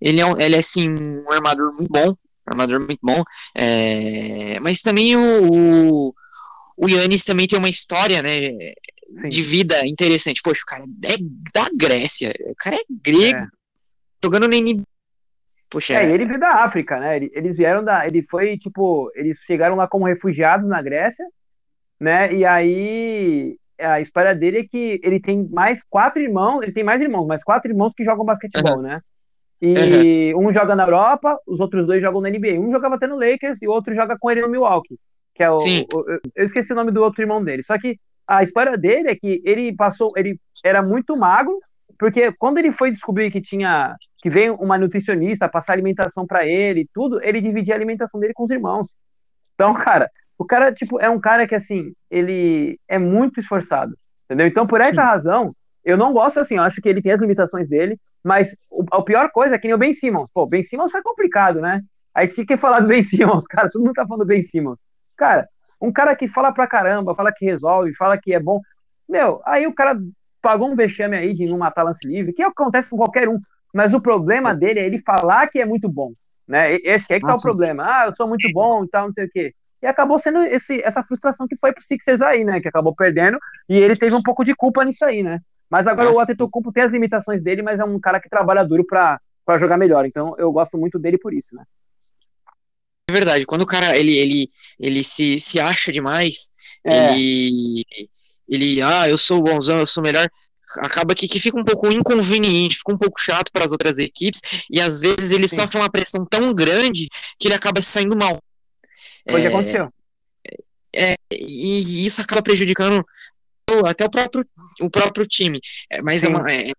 [0.00, 2.10] Ele é, ele é assim, um armador muito bom.
[2.10, 3.22] Um armador muito bom.
[3.56, 6.14] É, mas também o,
[6.78, 8.50] o Yannis também tem uma história, né?
[9.16, 9.28] Sim.
[9.28, 10.42] De vida interessante.
[10.42, 11.16] Poxa, o cara é
[11.52, 12.32] da Grécia.
[12.46, 13.38] O cara é grego.
[13.38, 13.48] É.
[14.22, 14.82] Jogando na NBA.
[15.70, 17.16] Poxa, é, ele veio da África, né?
[17.16, 18.06] Eles vieram da.
[18.06, 21.24] Ele foi, tipo, eles chegaram lá como refugiados na Grécia,
[22.00, 22.32] né?
[22.32, 27.00] E aí a história dele é que ele tem mais quatro irmãos, ele tem mais
[27.00, 28.82] irmãos, mas quatro irmãos que jogam basquetebol, uhum.
[28.82, 29.00] né?
[29.60, 30.48] E uhum.
[30.48, 32.58] um joga na Europa, os outros dois jogam na NBA.
[32.60, 34.98] Um jogava até no Lakers e o outro joga com ele no Milwaukee,
[35.34, 37.62] que é o, o, eu esqueci o nome do outro irmão dele.
[37.62, 41.58] Só que a história dele é que ele passou, ele era muito magro,
[41.98, 46.88] porque quando ele foi descobrir que tinha que veio uma nutricionista passar alimentação para ele,
[46.92, 48.92] tudo, ele dividia a alimentação dele com os irmãos.
[49.54, 54.46] Então, cara, o cara, tipo, é um cara que, assim, ele é muito esforçado, entendeu?
[54.46, 54.96] Então, por essa Sim.
[54.96, 55.46] razão,
[55.84, 59.02] eu não gosto, assim, eu acho que ele tem as limitações dele, mas o, a
[59.04, 60.30] pior coisa é que nem o Ben Simmons.
[60.32, 61.82] Pô, Ben Simmons foi complicado, né?
[62.14, 64.78] Aí se quer falar do Ben Simmons, cara, todo mundo tá falando do Ben Simmons.
[65.16, 65.48] Cara,
[65.80, 68.60] um cara que fala pra caramba, fala que resolve, fala que é bom.
[69.08, 69.98] Meu, aí o cara
[70.42, 73.38] pagou um vexame aí de não matar lance livre, que acontece com qualquer um.
[73.72, 76.12] Mas o problema dele é ele falar que é muito bom,
[76.46, 76.74] né?
[76.76, 77.82] Esse que é que tá o problema.
[77.86, 79.54] Ah, eu sou muito bom e tal, não sei o quê.
[79.80, 82.60] E acabou sendo esse, essa frustração que foi pro Sixers aí, né?
[82.60, 83.38] Que acabou perdendo.
[83.68, 85.40] E ele teve um pouco de culpa nisso aí, né?
[85.70, 86.20] Mas agora Nossa.
[86.20, 89.20] o Antetokounmpo tem as limitações dele, mas é um cara que trabalha duro para
[89.58, 90.04] jogar melhor.
[90.06, 91.62] Então eu gosto muito dele por isso, né?
[93.08, 93.46] É verdade.
[93.46, 96.48] Quando o cara ele, ele, ele se, se acha demais,
[96.84, 97.14] é.
[97.14, 97.84] ele
[98.46, 100.26] ele ah eu sou bonzão, eu sou melhor,
[100.78, 104.40] acaba que, que fica um pouco inconveniente, fica um pouco chato para as outras equipes
[104.70, 105.56] e às vezes ele Sim.
[105.56, 108.38] sofre uma pressão tão grande que ele acaba saindo mal.
[109.30, 109.92] O que aconteceu.
[110.94, 113.04] É, e isso acaba prejudicando
[113.86, 114.46] até o próprio,
[114.80, 115.60] o próprio time.
[115.90, 116.72] É, mas é, uma, é, é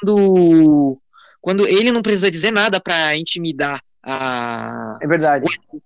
[0.00, 0.98] quando,
[1.40, 5.44] quando ele não precisa dizer nada para intimidar a, é verdade.
[5.44, 5.80] o.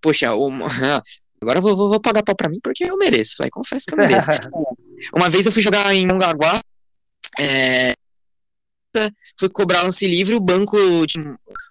[0.00, 0.50] Poxa, o,
[1.40, 3.36] agora eu vou, vou, vou pagar pau pra mim porque eu mereço.
[3.38, 4.30] Vai, confesso que eu mereço.
[5.14, 6.60] uma vez eu fui jogar em Mongaguá,
[7.38, 7.94] é,
[9.38, 11.18] fui cobrar lance livre, o banco de,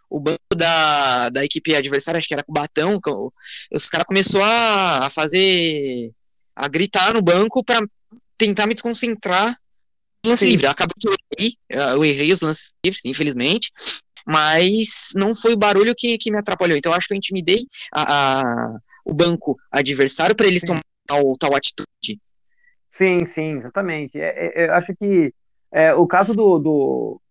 [0.10, 3.00] o banco da, da equipe adversária, acho que era com o Batão,
[3.72, 6.12] os caras começou a, a fazer
[6.56, 7.86] a gritar no banco para
[8.38, 9.58] tentar me desconcentrar
[10.24, 10.52] no lance Sim.
[10.52, 10.68] livre.
[10.68, 13.72] Acabou que eu errei, eu errei os lances livres, infelizmente,
[14.30, 16.78] mas não foi o barulho que, que me atrapalhou.
[16.78, 21.56] Então acho que eu intimidei a, a o banco adversário para eles tomarem tal, tal
[21.56, 22.22] atitude.
[22.92, 24.20] Sim, sim, exatamente.
[24.20, 25.34] É, é, eu acho que
[25.72, 27.22] é, o caso do, do,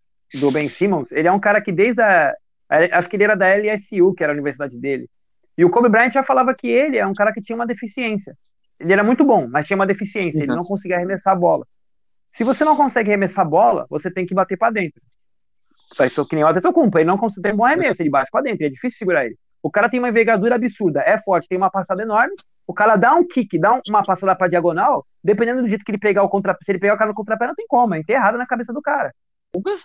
[0.41, 2.33] do Ben Simmons, ele é um cara que desde a,
[2.69, 5.09] Acho que ele era da LSU, que era a universidade dele.
[5.57, 8.35] E o Kobe Bryant já falava que ele é um cara que tinha uma deficiência.
[8.79, 10.37] Ele era muito bom, mas tinha uma deficiência.
[10.37, 11.65] Ele não conseguia arremessar a bola.
[12.31, 15.01] Se você não consegue arremessar a bola, você tem que bater para dentro.
[16.05, 16.97] Isso que nem o Antetokounmpo.
[16.97, 18.65] Ele não consegue ter bom arremesso, ele bate para dentro.
[18.65, 19.37] É difícil segurar ele.
[19.61, 22.33] O cara tem uma envergadura absurda, é forte, tem uma passada enorme.
[22.65, 25.97] O cara dá um kick, dá uma passada para diagonal, dependendo do jeito que ele
[25.97, 28.37] pegar o contra, se ele pegar o cara no contrapé, não tem como, é enterrado
[28.37, 29.11] na cabeça do cara.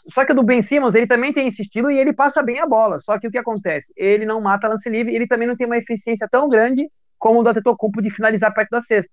[0.08, 2.60] Só que o do Ben Simmons, ele também tem esse estilo e ele passa bem
[2.60, 3.00] a bola.
[3.00, 3.92] Só que o que acontece?
[3.96, 6.86] Ele não mata lance livre, ele também não tem uma eficiência tão grande
[7.18, 9.10] como o do Antetokounmpo de finalizar perto da cesta.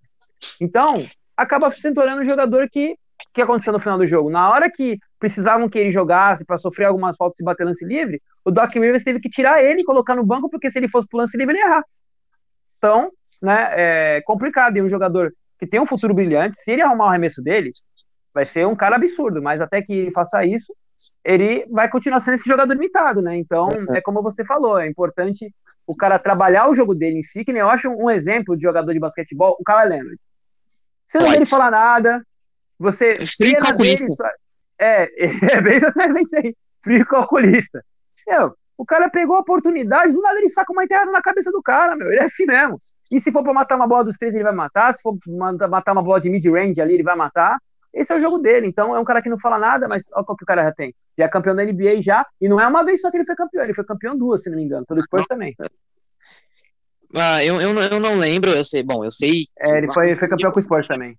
[0.59, 2.97] Então, acaba se tornando um jogador que
[3.33, 4.29] que aconteceu no final do jogo?
[4.29, 8.21] Na hora que precisavam que ele jogasse para sofrer algumas faltas e bater lance livre,
[8.43, 11.07] o Doc Rivers teve que tirar ele e colocar no banco, porque se ele fosse
[11.07, 11.83] pro lance livre, ele ia errar.
[12.77, 14.77] Então, né, é complicado.
[14.77, 17.71] E um jogador que tem um futuro brilhante, se ele arrumar o arremesso dele,
[18.33, 20.73] vai ser um cara absurdo, mas até que ele faça isso,
[21.23, 23.37] ele vai continuar sendo esse jogador limitado, né?
[23.37, 25.53] Então, é, é como você falou, é importante
[25.85, 28.63] o cara trabalhar o jogo dele em si, que nem eu acho um exemplo de
[28.63, 30.19] jogador de basquetebol, o Kawhi Leonard.
[31.07, 32.25] Você não vê ele falar nada,
[32.81, 33.15] você...
[33.25, 34.07] Frio calculista.
[34.07, 34.25] Só...
[34.79, 35.07] É,
[35.55, 37.83] é bem exatamente isso aí, frio calculista.
[38.27, 41.61] Meu, o cara pegou a oportunidade, do nada ele saca uma enterrada na cabeça do
[41.61, 42.07] cara, meu.
[42.07, 42.77] Ele é assim mesmo.
[43.11, 44.93] E se for pra matar uma bola dos três, ele vai matar.
[44.93, 45.15] Se for
[45.69, 47.59] matar uma bola de mid-range ali, ele vai matar.
[47.93, 48.65] Esse é o jogo dele.
[48.65, 50.71] Então é um cara que não fala nada, mas olha qual que o cara já
[50.71, 50.95] tem.
[51.15, 53.35] Já é campeão da NBA já, e não é uma vez só que ele foi
[53.35, 55.55] campeão, ele foi campeão duas, se não me engano, pelo Spurs também.
[57.13, 59.45] Ah, eu, eu, eu não lembro, eu sei, bom, eu sei.
[59.59, 61.15] É, ele foi, foi campeão com o Spurs também.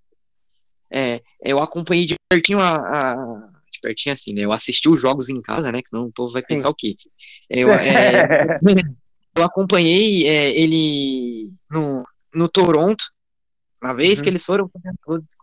[0.93, 3.15] É, eu acompanhei de pertinho a, a,
[3.73, 4.43] de pertinho assim, né?
[4.43, 5.81] Eu assisti os jogos em casa, né?
[5.81, 6.49] Que senão o povo vai Sim.
[6.49, 6.95] pensar o quê?
[7.49, 8.59] Eu, é,
[9.35, 13.03] eu acompanhei é, ele no, no Toronto,
[13.83, 14.25] Na vez uhum.
[14.25, 14.71] que eles foram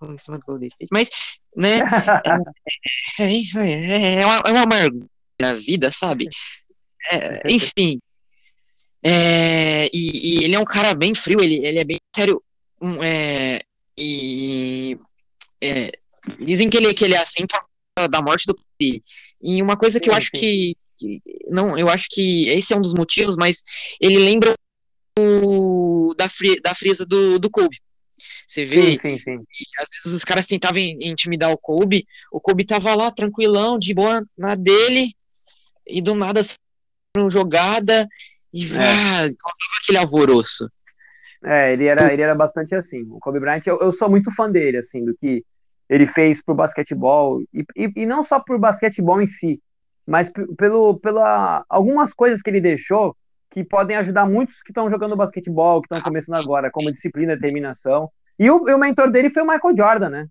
[0.04, 0.90] em cima do Golden State.
[0.92, 1.10] Mas,
[1.56, 1.80] né?
[3.20, 5.08] é, é, é, é, uma, é uma amargura
[5.40, 6.30] da vida, sabe?
[7.46, 8.00] Enfim.
[9.04, 12.44] E, e, ele é um cara bem frio, ele, ele é bem sério.
[12.82, 13.62] Um, é,
[13.98, 14.98] e
[15.62, 15.92] é,
[16.40, 17.60] dizem que ele, que ele é assim por
[17.96, 19.04] causa da morte do Kobe.
[19.42, 22.82] E uma coisa que eu acho que, que, Não, eu acho que esse é um
[22.82, 23.64] dos motivos, mas
[24.00, 24.54] ele lembra
[25.18, 27.78] o, da, fri, da frisa do, do Kobe.
[28.46, 29.38] Você vê, sim, sim, sim.
[29.78, 34.26] às vezes os caras tentavam intimidar o Kobe, o Kobe tava lá tranquilão, de boa
[34.38, 35.14] na dele,
[35.88, 36.42] e do nada
[37.30, 38.08] jogada
[38.54, 38.78] e é.
[38.78, 40.70] ah, causava aquele alvoroço.
[41.44, 43.04] É, ele era, ele era bastante assim.
[43.10, 45.44] O Kobe Bryant, eu, eu sou muito fã dele, assim, do que
[45.90, 49.60] ele fez pro basquetebol, e, e, e não só por basquetebol em si,
[50.06, 53.16] mas pelo, pela algumas coisas que ele deixou
[53.50, 58.10] que podem ajudar muitos que estão jogando basquetebol, que estão começando agora, como disciplina determinação.
[58.38, 60.28] E o, o mentor dele foi o Michael Jordan, né?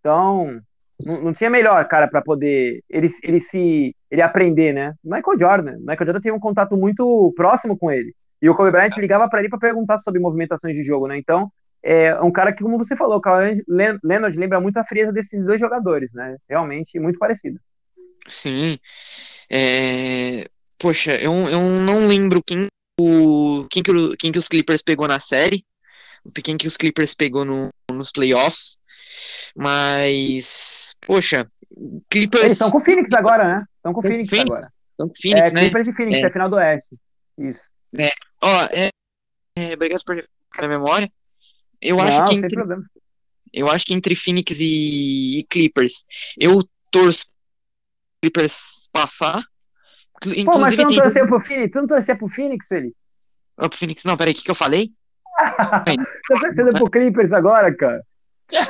[0.00, 0.60] Então,
[1.04, 4.94] não, não tinha melhor, cara, para poder ele, ele se ele aprender, né?
[5.04, 5.76] Michael Jordan.
[5.78, 8.14] Michael Jordan teve um contato muito próximo com ele.
[8.40, 11.16] E o Kobe Bryant ligava para ele para perguntar sobre movimentações de jogo, né?
[11.18, 11.50] Então,
[11.82, 13.62] é um cara que, como você falou, o Kawhi
[14.02, 16.36] Leonard lembra muito a frieza desses dois jogadores, né?
[16.48, 17.58] Realmente muito parecido.
[18.26, 18.78] Sim.
[19.48, 20.48] É...
[20.78, 22.66] Poxa, eu, eu não lembro quem,
[23.00, 25.64] o, quem, que o, quem que os Clippers pegou na série,
[26.42, 28.76] quem que os Clippers pegou no, nos playoffs,
[29.56, 31.46] mas, poxa,
[32.10, 32.42] Clippers...
[32.42, 33.64] Eles estão com o Phoenix agora, né?
[33.76, 34.72] Estão com o Phoenix, Phoenix, agora.
[34.90, 35.60] Estão com o Phoenix, é, né?
[35.62, 36.22] Clippers e Phoenix, é.
[36.22, 36.96] é final do Oeste.
[37.38, 37.60] Isso.
[37.98, 38.10] É.
[38.42, 38.88] Ó, é,
[39.56, 40.16] é, obrigado por
[40.60, 41.10] na memória.
[41.80, 42.56] Eu Não, acho que entre,
[43.52, 46.04] eu acho que entre Phoenix e, e Clippers,
[46.38, 47.26] eu torço
[48.20, 49.42] Clippers passar.
[50.24, 51.70] Inclusive, Pô, mas tu não torceu pro Phoenix?
[51.70, 52.96] Tu não torceu pro Phoenix, Felipe?
[53.58, 54.90] Oh, pro Phoenix, não, peraí, o que, que eu falei?
[55.38, 55.84] tá
[56.40, 58.02] torcendo pro Clippers agora, cara?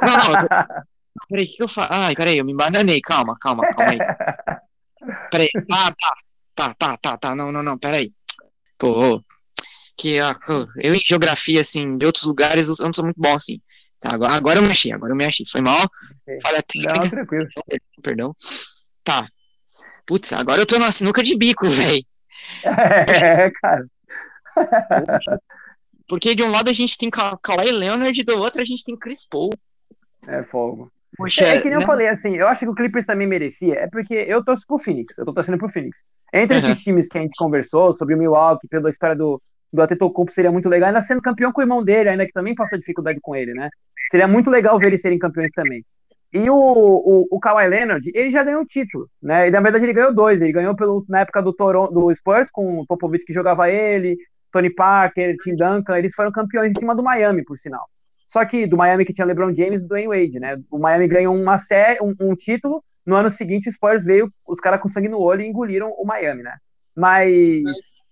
[0.03, 0.47] Não, não, tô...
[1.29, 1.89] peraí, o que, que eu falo?
[1.91, 3.99] Ai, peraí, eu me bananei, calma, calma, calma aí.
[5.31, 6.17] Peraí, ah, tá,
[6.55, 8.13] tá, tá, tá, tá, não, não, não, peraí.
[8.79, 9.23] Pô,
[9.97, 10.35] que ah,
[10.79, 13.61] eu em geografia, assim, de outros lugares, eu não sou muito bom, assim.
[14.01, 15.47] Tá, agora, agora eu me achei, agora eu me achei.
[15.47, 15.81] Foi mal.
[16.43, 17.01] Falha técnica.
[17.01, 17.49] Não, tranquilo.
[18.03, 18.35] Perdão.
[19.03, 19.27] Tá.
[20.05, 22.05] Putz, agora eu tô na sinuca de bico, velho.
[22.65, 23.87] É, cara.
[26.09, 29.27] Porque de um lado a gente tem Kawhi Leonard, do outro a gente tem Chris
[29.27, 29.51] Paul.
[30.27, 30.91] É fogo.
[31.40, 31.87] É, é que nem eu né?
[31.87, 35.16] falei, assim, eu acho que o Clippers também merecia, é porque eu torço pro Phoenix,
[35.16, 36.05] eu tô torcendo pro Phoenix.
[36.33, 36.62] Entre uhum.
[36.62, 39.40] esses times que a gente conversou, sobre o Milwaukee, pela história do,
[39.73, 42.55] do Atetokounmpo seria muito legal, ainda sendo campeão com o irmão dele, ainda que também
[42.55, 43.71] passou dificuldade com ele, né?
[44.11, 45.85] Seria muito legal ver eles serem campeões também.
[46.33, 49.49] E o, o, o Kawhi Leonard, ele já ganhou um título, né?
[49.49, 50.42] E na verdade ele ganhou dois.
[50.42, 54.16] Ele ganhou pelo, na época do, Toronto, do Spurs, com o Popovich que jogava ele,
[54.53, 57.87] Tony Parker, Tim Duncan, eles foram campeões em cima do Miami, por sinal.
[58.27, 60.59] Só que do Miami que tinha LeBron James e Dwayne Wade, né?
[60.71, 64.59] O Miami ganhou uma série, um, um título, no ano seguinte o Spurs veio, os
[64.59, 66.57] caras com sangue no olho e engoliram o Miami, né?
[66.95, 67.62] Mas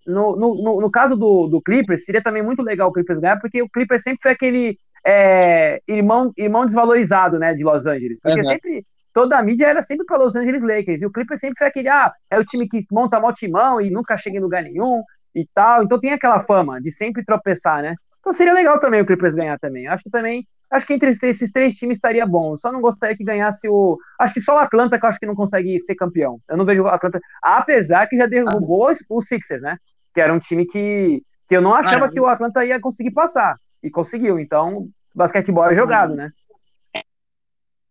[0.06, 3.62] no, no, no, caso do, do Clippers, seria também muito legal o Clippers ganhar, porque
[3.62, 8.18] o Clippers sempre foi aquele é, irmão, irmão desvalorizado, né, de Los Angeles.
[8.22, 8.46] Porque uhum.
[8.46, 11.66] sempre, toda a mídia era sempre para Los Angeles Lakers, e o Clippers sempre foi
[11.66, 15.02] aquele, ah, é o time que monta mó timão e nunca chega em lugar nenhum
[15.34, 17.94] e tal, então tem aquela fama de sempre tropeçar, né?
[18.24, 19.86] Então seria legal também o Clippers ganhar também.
[19.86, 22.56] Acho que também, acho que entre esses três times estaria bom.
[22.56, 25.26] Só não gostaria que ganhasse o, acho que só o Atlanta que eu acho que
[25.26, 26.40] não consegue ser campeão.
[26.48, 28.92] Eu não vejo o Atlanta, apesar que já derrubou ah.
[29.10, 29.76] o Sixers, né?
[30.14, 33.10] Que era um time que, que eu não achava ah, que o Atlanta ia conseguir
[33.10, 34.38] passar e conseguiu.
[34.38, 36.30] Então, basquetebol é jogado, né?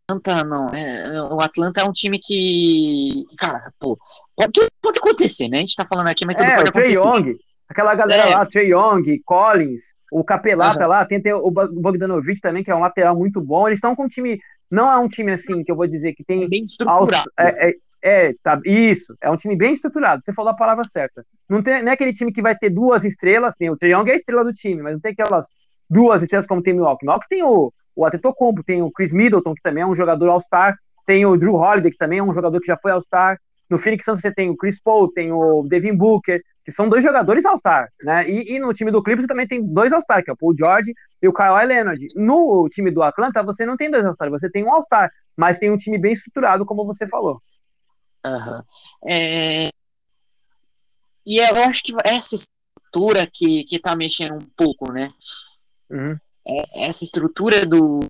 [0.09, 3.99] Atlanta não, é, o Atlanta é um time que, cara, pô,
[4.35, 5.57] pode, pode acontecer, né?
[5.57, 6.95] A gente tá falando aqui, mas tudo é, pode o acontecer.
[6.95, 7.37] Young,
[7.67, 8.35] aquela galera é.
[8.35, 10.89] lá, Trey Young, Collins, o Capelata uhum.
[10.89, 13.67] lá, tem, tem o Bogdanovic também, que é um lateral muito bom.
[13.67, 16.23] Eles estão com um time, não é um time assim, que eu vou dizer que
[16.23, 16.47] tem...
[16.47, 17.29] Bem estruturado.
[17.39, 17.73] É, é,
[18.03, 21.25] é, tá, isso, é um time bem estruturado, você falou a palavra certa.
[21.47, 24.09] Não, tem, não é aquele time que vai ter duas estrelas, tem o Trey Young
[24.09, 25.47] é a estrela do time, mas não tem aquelas
[25.89, 27.05] duas estrelas como tem o Milwaukee.
[27.05, 30.77] Milwaukee tem o, o Atetokounmpo, tem o Chris Middleton, que também é um jogador All-Star,
[31.05, 33.39] tem o Drew Holiday, que também é um jogador que já foi All-Star.
[33.69, 37.03] No Phoenix Suns você tem o Chris Paul, tem o Devin Booker, que são dois
[37.03, 38.29] jogadores All-Star, né?
[38.29, 40.93] E, e, no time do Clippers também tem dois All-Star, que é o Paul George
[41.21, 42.07] e o Kawhi Leonard.
[42.15, 45.69] No time do Atlanta você não tem dois All-Star, você tem um All-Star, mas tem
[45.69, 47.41] um time bem estruturado, como você falou.
[48.25, 48.63] Uhum.
[49.05, 49.69] É...
[51.25, 55.09] E eu acho que essa estrutura que, que tá mexendo um pouco, né?
[55.89, 56.17] Uhum.
[56.45, 58.01] É, essa estrutura do,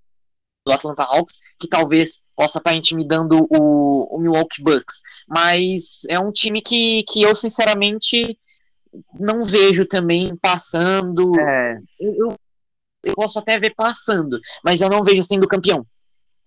[0.65, 5.01] do Atlanta Hawks que talvez possa estar tá intimidando o, o Milwaukee Bucks.
[5.27, 8.37] Mas é um time que, que eu, sinceramente,
[9.19, 11.31] não vejo também passando.
[11.39, 11.77] É.
[11.99, 12.35] Eu,
[13.03, 15.85] eu posso até ver passando, mas eu não vejo sendo campeão.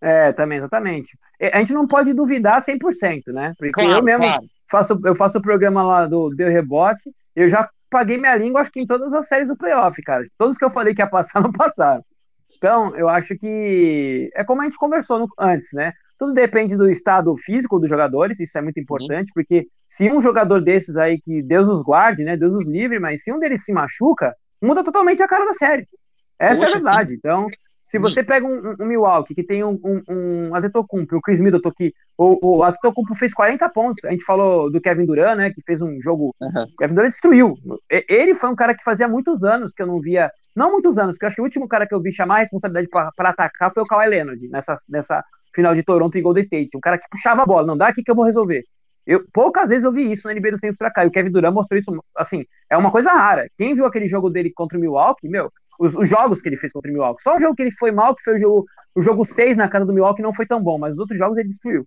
[0.00, 1.18] É, também, exatamente.
[1.52, 3.54] A gente não pode duvidar 100%, né?
[3.58, 4.44] Porque claro, eu mesmo claro.
[4.70, 8.70] faço, eu faço o programa lá do Deu Rebote, eu já paguei minha língua, acho
[8.70, 10.26] que em todas as séries do playoff, cara.
[10.38, 12.04] Todos que eu falei que ia passar, não passaram.
[12.56, 15.92] Então, eu acho que é como a gente conversou no, antes, né?
[16.18, 19.32] Tudo depende do estado físico dos jogadores, isso é muito importante, Sim.
[19.34, 22.36] porque se um jogador desses aí, que Deus os guarde, né?
[22.36, 25.86] Deus os livre, mas se um deles se machuca, muda totalmente a cara da série.
[26.38, 27.10] Essa Poxa, é a verdade.
[27.10, 27.16] Sim.
[27.16, 27.46] Então,
[27.86, 31.70] se você pega um, um, Milwaukee que tem um, um, um Antetokounmpo, o Chris Middleton
[31.70, 35.62] que o, o Antetokounmpo fez 40 pontos, a gente falou do Kevin Durant, né, que
[35.62, 36.66] fez um jogo, uhum.
[36.76, 37.56] Kevin Durant destruiu.
[37.88, 41.14] Ele foi um cara que fazia muitos anos que eu não via, não muitos anos,
[41.14, 43.72] porque eu acho que o último cara que eu vi chamar a responsabilidade para atacar
[43.72, 45.24] foi o Kawhi Leonard, nessa, nessa
[45.56, 48.02] final de Toronto e Golden State, um cara que puxava a bola, não dá aqui
[48.02, 48.62] que eu vou resolver.
[49.06, 51.30] Eu, poucas vezes eu vi isso na NBA dos tempos pra cá, e o Kevin
[51.30, 53.48] Durant mostrou isso, assim, é uma coisa rara.
[53.56, 56.72] Quem viu aquele jogo dele contra o Milwaukee, meu, os, os, jogos que ele fez
[56.72, 57.22] contra o Milwaukee.
[57.22, 59.68] Só o jogo que ele foi mal, que foi o jogo, o jogo 6 na
[59.68, 61.86] casa do Milwaukee, não foi tão bom, mas os outros jogos ele destruiu.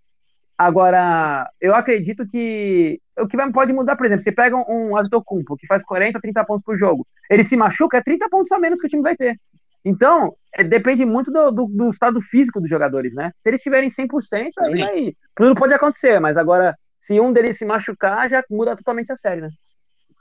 [0.57, 4.97] Agora, eu acredito que o que vai, pode mudar, por exemplo, você pega um, um
[4.97, 8.59] Antetokounmpo que faz 40, 30 pontos por jogo, ele se machuca, é 30 pontos a
[8.59, 9.39] menos que o time vai ter.
[9.84, 13.32] Então, é, depende muito do, do, do, estado físico dos jogadores, né?
[13.41, 17.65] Se eles estiverem 100%, aí, aí tudo pode acontecer, mas agora, se um deles se
[17.65, 19.49] machucar, já muda totalmente a série, né?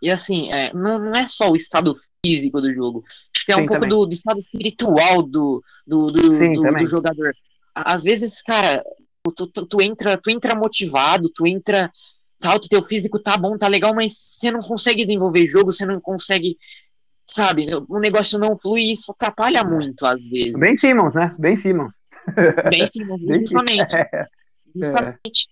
[0.03, 1.93] E assim, é, não, não é só o estado
[2.25, 3.05] físico do jogo.
[3.35, 6.63] Acho que é Sim, um pouco do, do, estado espiritual do, do, do, Sim, do,
[6.63, 7.33] do, jogador.
[7.75, 8.83] Às vezes, cara,
[9.35, 11.91] tu, tu, tu, entra, tu entra motivado, tu entra.
[12.41, 16.01] Tal, teu físico tá bom, tá legal, mas você não consegue desenvolver jogo, você não
[16.01, 16.57] consegue.
[17.39, 20.59] Sabe, o negócio não flui e isso atrapalha muito, às vezes.
[20.59, 21.29] Bem Simmons, né?
[21.39, 21.93] Bem Simmons.
[22.69, 23.95] Bem Simmons, justamente.
[23.95, 24.27] É.
[24.75, 25.49] Justamente.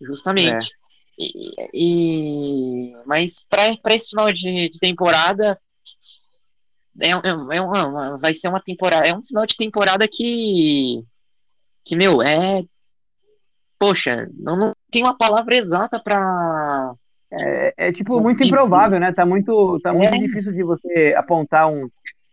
[0.00, 0.72] Justamente.
[1.16, 1.22] É.
[1.22, 5.56] E, e, mas para esse final de, de temporada
[7.00, 11.04] é, é, é uma, vai ser uma temporada, é um final de temporada que
[11.84, 12.64] que meu é
[13.78, 16.96] poxa, não, não tem uma palavra exata para
[17.44, 19.12] é, é, tipo muito improvável, né?
[19.12, 20.18] Tá muito tá muito é.
[20.18, 21.88] difícil de você apontar um,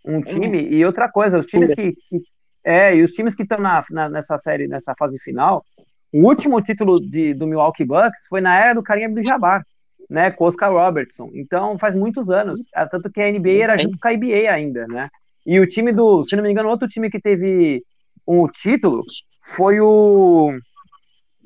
[0.05, 2.21] um time e outra coisa, os times que, que
[2.63, 5.65] é, e os times que estão na, na, nessa série, nessa fase final,
[6.13, 9.65] o último título de, do Milwaukee Bucks foi na era do Kareem Abdul-Jabbar,
[10.09, 11.29] né, com Oscar Robertson.
[11.33, 14.87] Então, faz muitos anos, ah, tanto que a NBA era junto com a IBA ainda,
[14.87, 15.09] né?
[15.45, 17.83] E o time do, se não me engano, outro time que teve
[18.25, 19.03] um título
[19.41, 20.57] foi o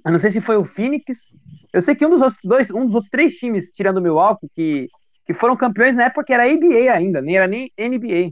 [0.08, 1.30] eu não sei se foi o Phoenix.
[1.74, 4.47] Eu sei que um dos outros dois, um dos outros três times, tirando o Milwaukee,
[4.55, 4.88] que,
[5.26, 8.32] que foram campeões na época que era ABA ainda, nem era nem NBA.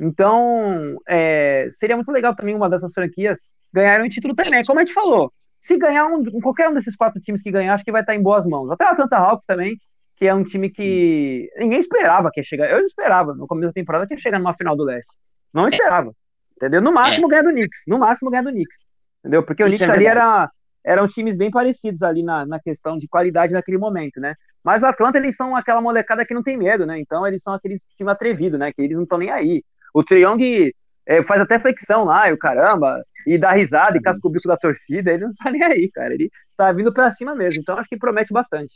[0.00, 3.40] Então, é, seria muito legal também uma dessas franquias
[3.70, 4.64] ganhar um título também.
[4.64, 7.84] Como a gente falou, se ganhar um, qualquer um desses quatro times que ganhar, acho
[7.84, 8.70] que vai estar em boas mãos.
[8.70, 9.76] Até a Atlanta Hawks também,
[10.16, 12.70] que é um time que ninguém esperava que ia chegar.
[12.70, 15.14] Eu não esperava no começo da temporada que ia chegar numa final do leste.
[15.52, 16.12] Não esperava.
[16.56, 16.80] Entendeu?
[16.80, 17.30] No máximo é.
[17.30, 17.82] ganhar do Knicks.
[17.86, 18.86] No máximo ganhar do Knicks.
[19.20, 19.42] Entendeu?
[19.42, 20.50] Porque o Isso Knicks é ali era,
[20.84, 24.34] eram times bem parecidos ali na, na questão de qualidade naquele momento, né?
[24.62, 26.98] Mas o Atlanta, eles são aquela molecada que não tem medo, né?
[26.98, 28.72] Então eles são aqueles time atrevido, né?
[28.72, 29.62] Que eles não estão nem aí.
[29.94, 30.72] O Triong
[31.06, 34.48] é, faz até flexão lá, e o caramba, e dá risada e casca o bico
[34.48, 36.14] da torcida, ele não tá nem aí, cara.
[36.14, 38.74] Ele tá vindo pra cima mesmo, então acho que promete bastante.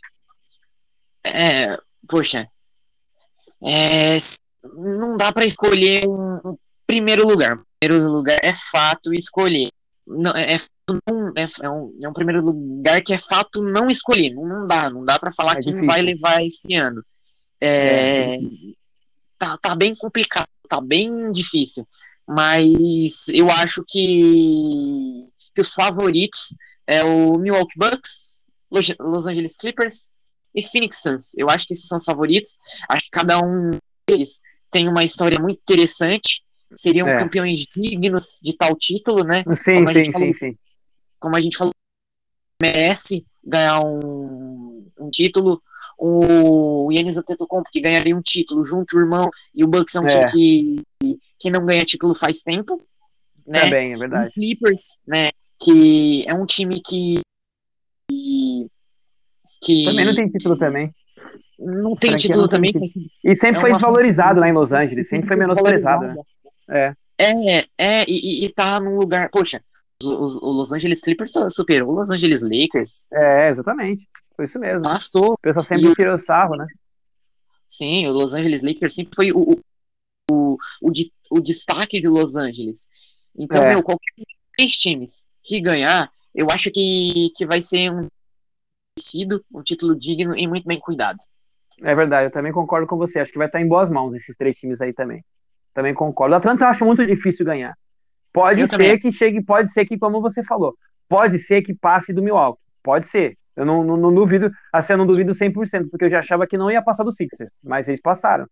[1.22, 1.78] É,
[2.08, 2.48] poxa,
[3.62, 4.18] é,
[4.62, 7.58] não dá para escolher um, primeiro lugar.
[7.80, 9.70] Primeiro lugar é fato escolher.
[10.06, 10.56] Não, é, é,
[11.36, 14.34] é, um, é um primeiro lugar que é fato não escolher.
[14.34, 17.04] Não, dá, não dá para falar é quem vai levar esse ano.
[17.60, 18.38] É, é
[19.38, 21.86] tá, tá bem complicado, tá bem difícil
[22.26, 26.54] mas eu acho que, que os favoritos
[26.86, 30.10] é o Milwaukee Bucks, Los Angeles Clippers
[30.54, 31.32] e Phoenix Suns.
[31.36, 32.56] Eu acho que esses são os favoritos.
[32.88, 33.70] Acho que cada um
[34.08, 36.42] deles tem uma história muito interessante.
[36.74, 37.18] Seriam é.
[37.18, 39.44] campeões dignos de tal título, né?
[39.54, 40.56] Sim, como sim, falou, sim, sim.
[41.24, 41.72] Como a gente falou,
[42.60, 45.62] merece ganhar um, um título.
[45.96, 50.04] O Yannis Antetokounmpo que ganharia um título junto o irmão e o Bucks é um
[50.04, 50.26] é.
[50.26, 52.78] time que que não ganha título faz tempo.
[53.46, 53.60] Né?
[53.60, 54.28] Também, é verdade.
[54.28, 55.30] O Clippers, né?
[55.58, 57.20] Que é um time que.
[59.62, 60.94] que também não tem título também.
[61.58, 62.70] Não tem título não também.
[62.70, 63.06] Tem título.
[63.24, 66.14] E sempre é foi desvalorizado lá em Los Angeles, sempre foi menosprezado, né?
[66.68, 66.94] É.
[67.16, 69.30] É, é, e, e tá num lugar.
[69.30, 69.62] Poxa,
[70.02, 73.06] o, o Los Angeles Clippers superou o Los Angeles Lakers.
[73.12, 74.08] É, exatamente.
[74.36, 74.82] Foi isso mesmo.
[74.82, 75.34] Passou.
[75.34, 76.66] O pessoal sempre e tirou sarro, né?
[77.68, 79.60] Sim, o Los Angeles Lakers sempre foi o,
[80.30, 80.94] o, o,
[81.30, 82.88] o destaque de Los Angeles.
[83.36, 83.70] Então, é.
[83.70, 84.12] meu, qualquer
[84.56, 88.08] três times que ganhar, eu acho que, que vai ser um
[89.52, 91.18] um título digno e muito bem cuidado.
[91.82, 93.18] É verdade, eu também concordo com você.
[93.18, 95.24] Acho que vai estar em boas mãos esses três times aí também.
[95.72, 96.34] Também concordo.
[96.34, 97.76] O Atlanta eu acho muito difícil ganhar.
[98.34, 98.98] Pode eu ser também.
[98.98, 100.74] que chegue, pode ser que, como você falou,
[101.08, 102.60] pode ser que passe do Milwaukee.
[102.82, 103.38] Pode ser.
[103.56, 106.58] Eu não, não, não duvido, assim, eu não duvido 100%, porque eu já achava que
[106.58, 108.46] não ia passar do Sixers, mas eles passaram.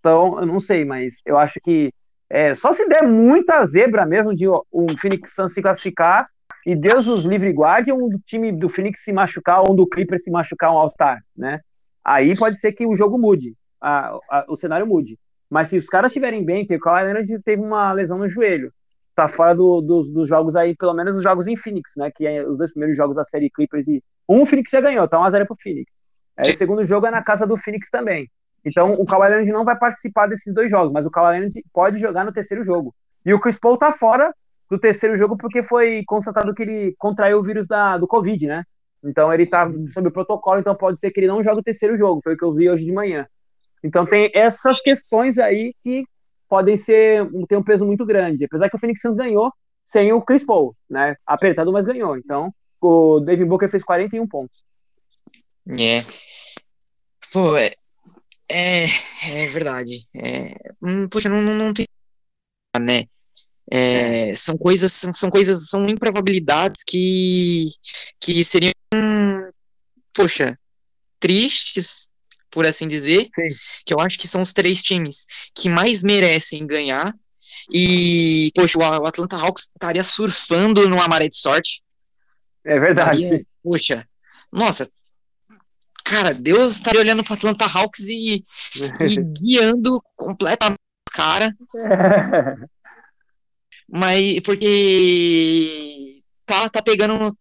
[0.00, 1.92] Então, eu não sei, mas eu acho que
[2.28, 6.24] é, só se der muita zebra mesmo de um Phoenix Suns se classificar
[6.66, 10.24] e Deus os livre guarde um time do Phoenix se machucar ou um do Clippers
[10.24, 11.60] se machucar um All-Star, né?
[12.04, 15.16] Aí pode ser que o jogo mude, a, a, o cenário mude.
[15.48, 18.72] Mas se os caras estiverem bem, que o Kawhi Leonard teve uma lesão no joelho,
[19.18, 22.08] tá fora do, dos, dos, jogos aí, pelo menos os jogos em Phoenix, né?
[22.14, 25.08] Que é os dois primeiros jogos da série Clippers e um o Phoenix já ganhou,
[25.08, 25.90] tá 1x0 pro Phoenix.
[26.36, 28.30] Aí o segundo jogo é na casa do Phoenix também.
[28.64, 31.98] Então o Kawhi Leonard não vai participar desses dois jogos, mas o Kawhi Leonard pode
[31.98, 32.94] jogar no terceiro jogo.
[33.26, 34.32] E o Chris Paul tá fora
[34.70, 38.62] do terceiro jogo porque foi constatado que ele contraiu o vírus da, do Covid, né?
[39.02, 41.96] Então ele tá sob o protocolo, então pode ser que ele não jogue o terceiro
[41.96, 43.26] jogo, foi o que eu vi hoje de manhã.
[43.82, 46.04] Então tem essas questões aí que
[46.48, 48.44] podem ser ter um peso muito grande.
[48.44, 49.52] Apesar que o Phoenix Suns ganhou
[49.84, 51.16] sem o Chris Paul, né?
[51.26, 52.16] Apertado, mas ganhou.
[52.16, 54.64] Então o David Booker fez 41 pontos.
[55.68, 56.04] É.
[57.32, 57.70] Pô, é,
[58.50, 58.86] é,
[59.42, 60.06] é verdade.
[60.14, 61.86] É, hum, poxa, não, não, não tem.
[62.80, 63.06] Né?
[63.70, 67.68] É, são coisas, são, são coisas, são improbabilidades que,
[68.18, 68.72] que seriam,
[70.14, 70.58] poxa,
[71.20, 72.08] tristes,
[72.50, 73.54] por assim dizer, Sim.
[73.84, 77.14] que eu acho que são os três times que mais merecem ganhar.
[77.72, 81.82] E, poxa, o Atlanta Hawks estaria surfando numa maré de sorte.
[82.64, 83.22] É verdade.
[83.22, 84.08] Estaria, poxa,
[84.50, 84.90] nossa,
[86.04, 88.44] cara, Deus estaria olhando para Atlanta Hawks e,
[89.00, 90.78] e guiando completamente
[91.08, 91.54] os cara.
[93.90, 97.36] Mas porque tá, tá pegando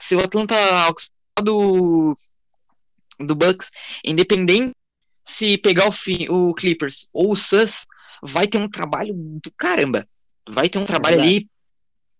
[0.00, 1.10] se o Atlanta Hawks
[1.42, 2.14] do
[3.18, 3.70] do Bucks,
[4.04, 4.72] independente
[5.24, 7.86] se pegar o, fim, o Clippers ou o Suns,
[8.22, 10.06] vai ter um trabalho do caramba.
[10.48, 11.48] Vai ter um trabalho é ali,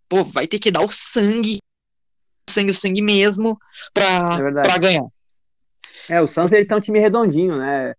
[0.09, 1.59] pô, vai ter que dar o sangue,
[2.51, 3.59] sangue, o sangue mesmo
[3.95, 5.07] pra, é pra ganhar.
[6.11, 7.95] É, o Suns ele tá um time redondinho, né?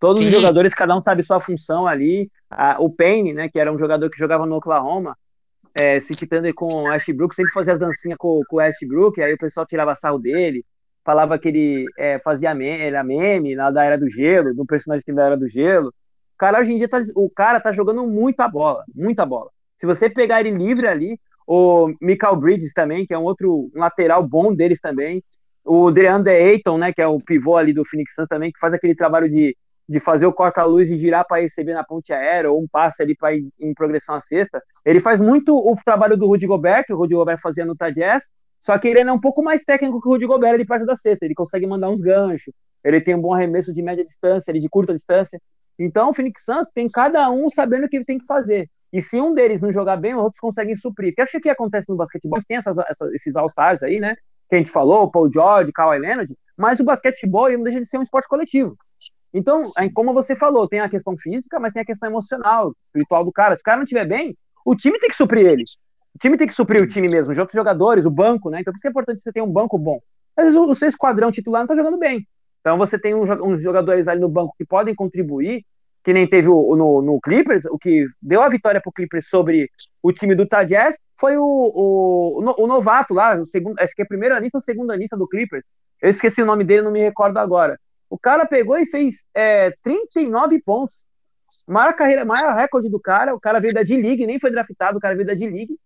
[0.00, 0.28] Todos Sim.
[0.28, 2.30] os jogadores, cada um sabe sua função ali.
[2.78, 5.16] o Payne, né, que era um jogador que jogava no Oklahoma,
[5.74, 9.34] é, se titando com o Ashbrook, sempre fazia as dancinhas com, com o Ashbrook, aí
[9.34, 10.64] o pessoal tirava sarro dele,
[11.04, 15.04] falava que ele é, fazia meme, era meme lá da Era do Gelo, do personagem
[15.14, 15.88] da Era do Gelo.
[15.88, 19.50] O cara hoje em dia, tá, o cara tá jogando muita bola, muita bola.
[19.78, 23.80] Se você pegar ele livre ali, o Michael Bridges também, que é um outro um
[23.80, 25.22] lateral bom deles também,
[25.64, 28.72] o DeAndre Ayton, né, que é o pivô ali do Phoenix Suns também, que faz
[28.74, 29.56] aquele trabalho de,
[29.88, 33.14] de fazer o corta-luz e girar para receber na ponte aérea, ou um passe ali
[33.14, 34.62] para em progressão à sexta.
[34.84, 38.24] Ele faz muito o trabalho do Rudy Gobert, que o Rudy Gobert fazia no Tajazz,
[38.64, 40.96] só que ele é um pouco mais técnico que o Rudy Gobert ali perto da
[40.96, 41.26] cesta.
[41.26, 42.50] Ele consegue mandar uns ganchos,
[42.82, 45.38] ele tem um bom arremesso de média distância, ele de curta distância.
[45.78, 48.70] Então o Phoenix Suns tem cada um sabendo o que ele tem que fazer.
[48.90, 51.14] E se um deles não jogar bem, os outros conseguem suprir.
[51.14, 54.14] Que acho que acontece no basquetebol, tem essas, essas, esses All-Stars aí, né?
[54.48, 57.98] que a gente falou, Paul George, Kawhi Leonard, mas o basquetebol não deixa de ser
[57.98, 58.76] um esporte coletivo.
[59.32, 59.62] Então,
[59.92, 63.56] como você falou, tem a questão física, mas tem a questão emocional, espiritual do cara.
[63.56, 65.64] Se o cara não estiver bem, o time tem que suprir ele.
[66.14, 68.60] O time tem que suprir o time mesmo, os outros jogadores, o banco, né?
[68.60, 70.00] Então, por isso é importante você ter um banco bom.
[70.36, 72.26] Às vezes, o seu esquadrão titular não tá jogando bem.
[72.60, 75.64] Então, você tem uns jogadores ali no banco que podem contribuir,
[76.04, 79.70] que nem teve o, no, no, Clippers, o que deu a vitória pro Clippers sobre
[80.02, 84.04] o time do Tajaz foi o, o, o, novato lá, o segundo, acho que é
[84.04, 85.64] primeiro anista ou segundo anista do Clippers.
[86.02, 87.80] Eu esqueci o nome dele, não me recordo agora.
[88.10, 91.06] O cara pegou e fez é, 39 pontos.
[91.66, 93.34] Maior carreira, maior recorde do cara.
[93.34, 95.78] O cara veio da D-League, nem foi draftado, o cara veio da D-League.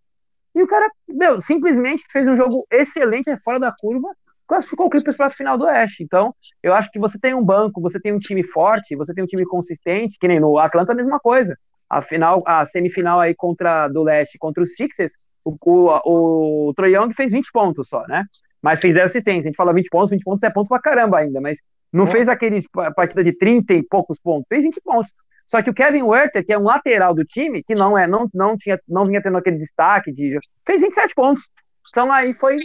[0.59, 4.09] E o cara, meu, simplesmente fez um jogo excelente, é fora da curva,
[4.45, 6.03] classificou o Clippers para a final do Oeste.
[6.03, 9.23] Então, eu acho que você tem um banco, você tem um time forte, você tem
[9.23, 11.57] um time consistente, que nem no Atlanta a mesma coisa.
[11.89, 15.13] A final, a semifinal aí contra do Leste contra os Sixers,
[15.45, 18.25] o, o, o Troy Young fez 20 pontos só, né?
[18.61, 19.45] Mas fez 10 assistências.
[19.45, 21.59] A gente fala 20 pontos, 20 pontos é ponto pra caramba ainda, mas
[21.93, 22.09] não é.
[22.09, 22.65] fez aqueles
[22.97, 25.13] partida de 30 e poucos pontos, fez 20 pontos.
[25.49, 28.29] Só que o Kevin Werther, que é um lateral do time, que não é, não,
[28.35, 31.49] não tinha, não vinha tendo aquele destaque de fez 27 pontos.
[31.89, 32.59] Então aí foi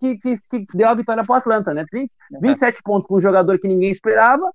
[0.00, 1.84] que, que, que deu a vitória para o Atlanta, né?
[1.90, 2.82] 30, 27 uhum.
[2.84, 4.48] pontos com um jogador que ninguém esperava,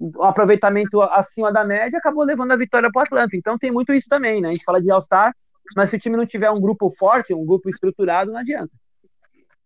[0.00, 3.36] um aproveitamento acima da média, acabou levando a vitória para o Atlanta.
[3.36, 4.50] Então tem muito isso também, né?
[4.50, 5.34] A gente fala de All-Star,
[5.74, 8.70] mas se o time não tiver um grupo forte, um grupo estruturado, não adianta.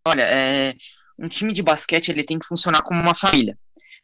[0.07, 0.75] Olha, é,
[1.19, 3.59] um time de basquete ele tem que funcionar como uma família.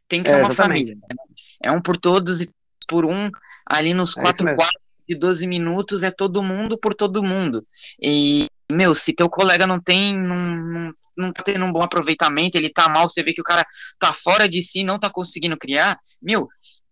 [0.07, 0.97] Tem que ser é, uma família.
[0.97, 1.17] Né?
[1.63, 2.51] É um por todos e
[2.93, 3.31] por um.
[3.67, 7.67] Ali nos é quatro quartos de 12 minutos é todo mundo por todo mundo.
[8.01, 12.57] E meu, se teu colega não tem, não, não, não tá tendo um bom aproveitamento,
[12.57, 13.65] ele tá mal, você vê que o cara
[13.99, 16.49] tá fora de si, não tá conseguindo criar, meu,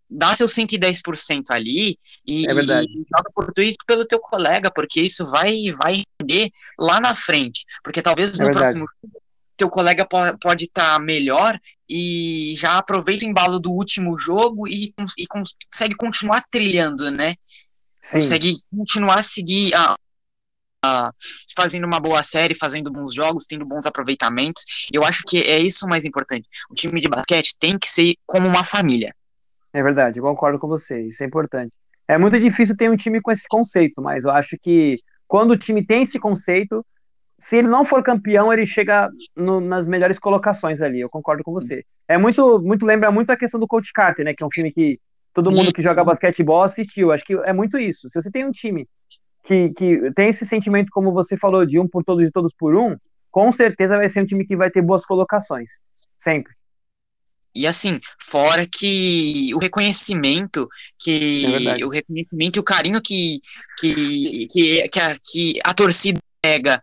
[0.09, 2.87] dá seu 110% ali e, é verdade.
[2.89, 7.63] e joga por isso pelo teu colega, porque isso vai, vai render lá na frente.
[7.83, 8.87] Porque talvez é no próximo
[9.57, 14.93] teu colega pode estar tá melhor e já aproveita o embalo do último jogo e,
[15.17, 17.35] e consegue continuar trilhando, né?
[18.01, 18.13] Sim.
[18.13, 19.95] Consegue continuar seguir a,
[20.85, 21.11] a,
[21.55, 24.63] fazendo uma boa série, fazendo bons jogos, tendo bons aproveitamentos.
[24.91, 26.47] Eu acho que é isso o mais importante.
[26.69, 29.13] O time de basquete tem que ser como uma família.
[29.73, 31.71] É verdade, eu concordo com você, isso é importante.
[32.07, 34.95] É muito difícil ter um time com esse conceito, mas eu acho que
[35.27, 36.85] quando o time tem esse conceito,
[37.41, 41.01] se ele não for campeão, ele chega no, nas melhores colocações ali.
[41.01, 41.83] Eu concordo com você.
[42.07, 44.31] É muito, muito lembra muito a questão do Coach Carter, né?
[44.37, 44.99] Que é um filme que
[45.33, 46.05] todo sim, mundo que joga sim.
[46.05, 47.11] basquetebol assistiu.
[47.11, 48.07] Acho que é muito isso.
[48.11, 48.87] Se você tem um time
[49.43, 52.75] que, que tem esse sentimento, como você falou, de um por todos e todos por
[52.75, 52.95] um,
[53.31, 55.71] com certeza vai ser um time que vai ter boas colocações.
[56.19, 56.53] Sempre.
[57.55, 60.69] E assim, fora que o reconhecimento
[60.99, 61.43] que
[61.81, 63.41] é o reconhecimento e o carinho que
[63.79, 66.81] que, que, que, a, que a torcida pega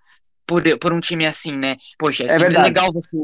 [0.49, 1.77] por, por um time assim, né?
[1.99, 3.19] Poxa, é, é sempre legal você,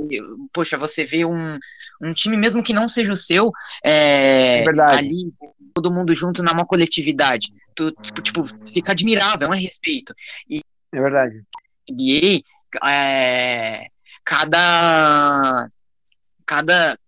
[0.52, 1.58] poxa, você vê um,
[2.02, 3.50] um time mesmo que não seja o seu,
[3.82, 5.32] é, é ali
[5.72, 7.50] todo mundo junto numa coletividade.
[7.74, 10.14] Tu, tipo, tipo, fica admirável, é um respeito.
[10.48, 10.60] E,
[10.92, 11.42] é verdade.
[11.90, 12.44] NBA,
[12.86, 13.86] é,
[14.22, 15.70] cada
[16.44, 16.98] cada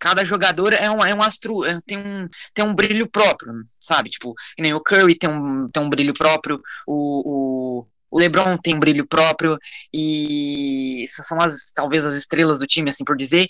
[0.00, 4.10] cada jogador é um, é um astro, é, tem, um, tem um brilho próprio, sabe?
[4.10, 8.78] Tipo, nem o Curry tem um, tem um brilho próprio, o, o, o LeBron tem
[8.78, 9.58] brilho próprio,
[9.92, 13.48] e são as, talvez as estrelas do time, assim por dizer,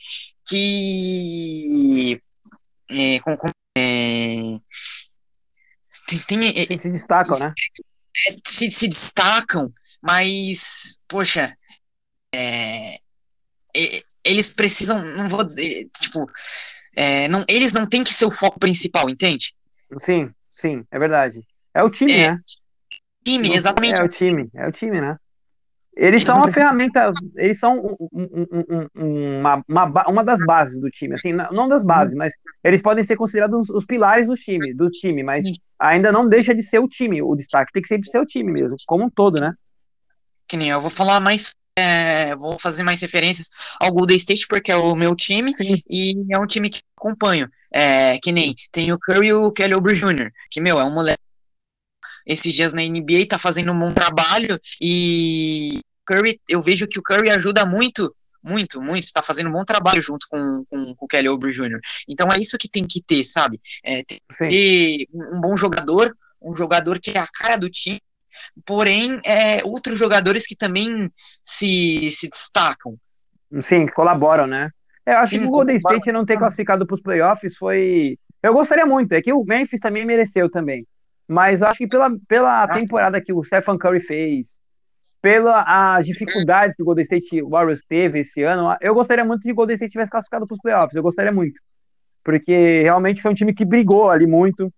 [0.48, 2.20] que.
[2.90, 4.58] É, com, com, é,
[6.06, 7.52] tem, tem, é, se destacam, né?
[8.46, 11.56] Se, se destacam, mas, poxa,
[12.34, 12.98] é,
[14.24, 16.28] eles precisam, não vou dizer, tipo,
[16.96, 19.54] é, não, eles não têm que ser o foco principal, entende?
[19.98, 21.44] Sim, sim, é verdade.
[21.72, 22.40] É o time, é, né?
[23.32, 24.00] Time, exatamente.
[24.00, 25.16] É o time, é o time, né?
[25.96, 30.88] Eles, são uma ferramenta, eles são um, um, um, uma, uma, uma das bases do
[30.88, 34.88] time, assim, não das bases, mas eles podem ser considerados os, pilares do time, do
[34.88, 35.54] time, mas Sim.
[35.76, 38.52] ainda não deixa de ser o time, o destaque tem que sempre ser o time
[38.52, 39.52] mesmo, como um todo, né?
[40.46, 43.50] Que nem eu vou falar mais é, vou fazer mais referências
[43.80, 45.82] ao Golden State, porque é o meu time, Sim.
[45.88, 47.48] e é um time que acompanho.
[47.70, 50.92] É, que nem tem o Curry e o Kelly Oubre Jr., que, meu, é um
[50.92, 51.18] moleque.
[52.28, 57.02] Esses dias na NBA tá fazendo um bom trabalho, e Curry, eu vejo que o
[57.02, 61.08] Curry ajuda muito muito, muito, está fazendo um bom trabalho junto com, com, com, o
[61.08, 61.80] Kelly Oubre Jr.
[62.08, 63.60] Então é isso que tem que ter, sabe?
[63.84, 68.00] É, ter um bom jogador, um jogador que é a cara do time,
[68.64, 71.10] porém, é, outros jogadores que também
[71.44, 72.96] se, se destacam.
[73.60, 74.70] Sim, colaboram, né?
[75.04, 78.18] É, eu acho Sim, que o Golden State não ter classificado para os playoffs foi.
[78.42, 80.84] Eu gostaria muito, é que o Memphis também mereceu também.
[81.28, 84.58] Mas eu acho que pela, pela temporada que o Stephen Curry fez,
[85.20, 89.52] pela as dificuldades que o Golden State Warriors teve esse ano, eu gostaria muito que
[89.52, 90.96] o Golden State tivesse classificado para os playoffs.
[90.96, 91.60] Eu gostaria muito.
[92.24, 94.72] Porque realmente foi um time que brigou ali muito.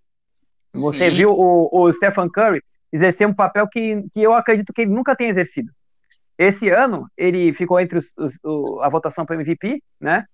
[0.73, 1.17] Você Sim.
[1.17, 5.15] viu o, o Stephen Curry, exercer um papel que, que eu acredito que ele nunca
[5.15, 5.71] tem exercido.
[6.37, 10.25] Esse ano, ele ficou entre os, os, o, a votação para MVP, né?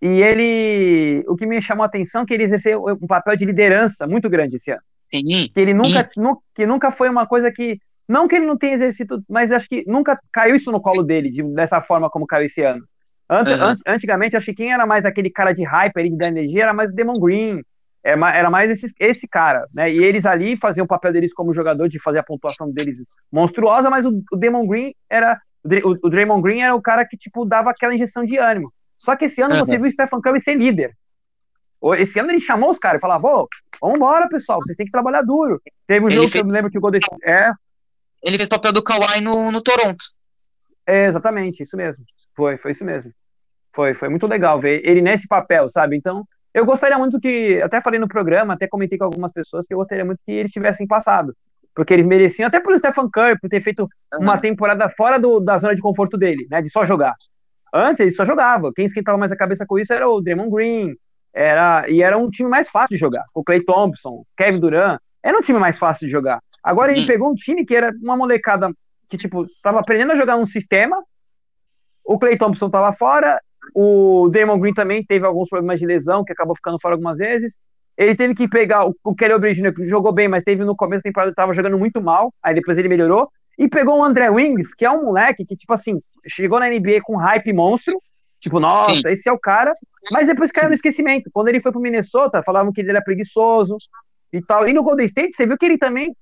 [0.00, 3.44] E ele, o que me chamou a atenção é que ele exerceu um papel de
[3.44, 4.82] liderança muito grande esse ano.
[5.12, 5.48] Sim.
[5.52, 7.78] Que ele nunca, nu, que nunca foi uma coisa que,
[8.08, 11.30] não que ele não tenha exercido, mas acho que nunca caiu isso no colo dele,
[11.30, 12.84] de, dessa forma como caiu esse ano.
[13.28, 13.74] Ant, uhum.
[13.86, 16.72] antigamente, acho que quem era mais aquele cara de hype, ali, de dar energia, era
[16.72, 17.62] mais o Demon Green,
[18.04, 19.92] é era mais esse, esse cara, né?
[19.92, 22.98] E eles ali faziam o papel deles como jogador de fazer a pontuação deles
[23.32, 25.40] monstruosa, mas o, o Damon Green era.
[25.64, 28.70] O, o Draymond Green era o cara que, tipo, dava aquela injeção de ânimo.
[28.96, 29.58] Só que esse ano uhum.
[29.58, 30.92] você viu o Stephen Curry ser líder.
[31.98, 33.48] Esse ano ele chamou os caras e falava, ô,
[33.80, 35.60] vamos embora, pessoal, vocês têm que trabalhar duro.
[35.86, 36.32] Teve um ele jogo fez...
[36.32, 37.50] que eu me lembro que o Golden É.
[38.22, 40.04] Ele fez papel do Kawhi no, no Toronto.
[40.86, 42.04] É, exatamente, isso mesmo.
[42.34, 43.12] Foi, foi isso mesmo.
[43.74, 45.96] Foi, foi muito legal ver ele nesse papel, sabe?
[45.96, 46.24] Então,
[46.54, 49.78] eu gostaria muito que, até falei no programa, até comentei com algumas pessoas que eu
[49.78, 51.36] gostaria muito que eles tivessem passado.
[51.74, 53.86] Porque eles mereciam, até pelo Stephen Curry, por ter feito
[54.18, 56.62] uma temporada fora do, da zona de conforto dele, né?
[56.62, 57.14] De só jogar.
[57.74, 58.72] Antes ele só jogava.
[58.72, 60.96] Quem esquentava mais a cabeça com isso era o Draymond Green.
[61.36, 63.24] Era, e era um time mais fácil de jogar.
[63.34, 64.98] O Clay Thompson, Kevin Durant.
[65.22, 66.40] Era um time mais fácil de jogar.
[66.62, 68.70] Agora ele pegou um time que era uma molecada
[69.08, 70.96] que, tipo, tava aprendendo a jogar um sistema.
[72.04, 73.40] O Clay Thompson tava fora
[73.74, 77.58] o Damon Green também teve alguns problemas de lesão, que acabou ficando fora algumas vezes.
[77.96, 80.76] Ele teve que pegar o, o Kelly Oubre Jr., que jogou bem, mas teve no
[80.76, 83.28] começo da temporada estava jogando muito mal, aí depois ele melhorou.
[83.58, 87.00] E pegou o André Wings, que é um moleque que, tipo assim, chegou na NBA
[87.02, 87.98] com hype monstro.
[88.40, 89.08] Tipo, nossa, Sim.
[89.08, 89.72] esse é o cara.
[90.12, 91.30] Mas depois caiu no esquecimento.
[91.32, 93.76] Quando ele foi pro Minnesota, falavam que ele era preguiçoso
[94.32, 94.68] e tal.
[94.68, 96.14] E no Golden State, você viu que ele também,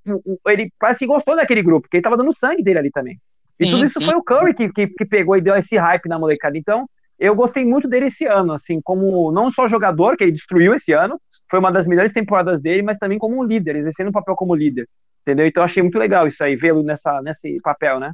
[0.48, 3.18] ele parece que gostou daquele grupo, porque ele tava dando sangue dele ali também.
[3.54, 4.06] Sim, e tudo isso sim.
[4.06, 6.58] foi o Curry que, que, que, pegou e deu esse hype na molecada.
[6.58, 6.88] Então,
[7.18, 10.92] eu gostei muito dele esse ano, assim, como não só jogador, que ele destruiu esse
[10.92, 14.34] ano, foi uma das melhores temporadas dele, mas também como um líder, exercendo um papel
[14.34, 14.88] como líder.
[15.22, 15.46] Entendeu?
[15.46, 18.12] Então, achei muito legal isso aí, vê-lo nessa, nesse papel, né?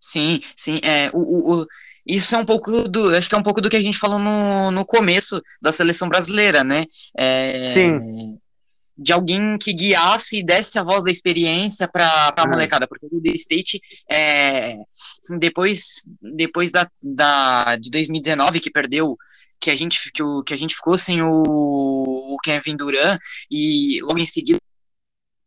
[0.00, 0.80] Sim, sim.
[0.82, 1.18] É, o,
[1.60, 1.66] o,
[2.08, 3.14] isso é um pouco do.
[3.14, 6.08] Acho que é um pouco do que a gente falou no, no começo da seleção
[6.08, 6.86] brasileira, né?
[7.16, 8.38] É, sim
[8.98, 12.04] de alguém que guiasse e desse a voz da experiência para
[12.36, 12.50] a uhum.
[12.50, 13.80] molecada, porque o Golden State,
[14.12, 14.76] é,
[15.38, 19.16] depois, depois da, da, de 2019, que perdeu,
[19.60, 24.00] que a gente, que, o, que a gente ficou sem o, o Kevin Durant, e
[24.02, 24.58] logo em seguida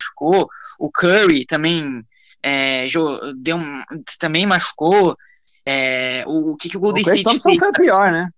[0.01, 0.47] ficou,
[0.79, 2.01] o Curry também
[2.41, 2.87] é,
[3.35, 3.59] deu,
[4.17, 5.17] também machucou,
[5.65, 7.59] é, o, o que, que o Golden o State Thompson fez?
[7.59, 8.29] foi pior, né?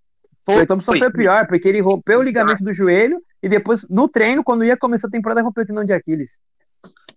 [0.45, 3.85] Foi, o Thompson foi, foi pior, porque ele rompeu o ligamento do joelho e depois,
[3.89, 6.37] no treino, quando ia começar a temporada, rompeu o tendão de Aquiles.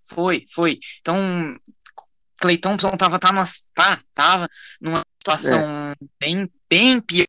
[0.03, 0.79] Foi, foi.
[1.01, 1.57] Então,
[2.41, 3.45] Clay Thompson tava, tá numa,
[3.75, 4.49] tá, tava
[4.81, 5.95] numa situação é.
[6.21, 7.27] bem, bem pior.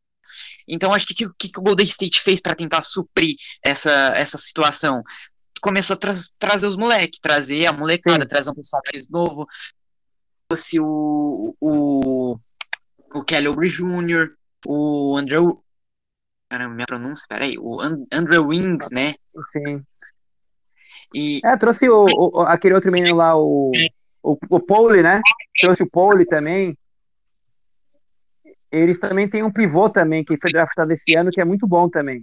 [0.67, 4.37] Então, acho que o que, que, o Golden State fez para tentar suprir essa, essa
[4.37, 5.01] situação?
[5.61, 8.29] Começou a tra trazer os moleques, trazer a molecada, Sim.
[8.29, 9.47] trazer um pessoal mais novo.
[10.55, 12.35] Se o, o,
[13.17, 15.63] o Kelly Oubre Jr., o Andrew,
[16.49, 17.57] Caramba, minha pronúncia, peraí.
[17.59, 19.15] O Andrew Wings, né?
[19.51, 19.83] Sim.
[21.13, 21.41] E...
[21.43, 23.71] É, trouxe o, o, aquele outro menino lá, o,
[24.23, 25.21] o, o Pole, né?
[25.59, 26.77] Trouxe o Pole também.
[28.71, 31.89] Eles também têm um pivô também, que foi draftado esse ano, que é muito bom
[31.89, 32.21] também.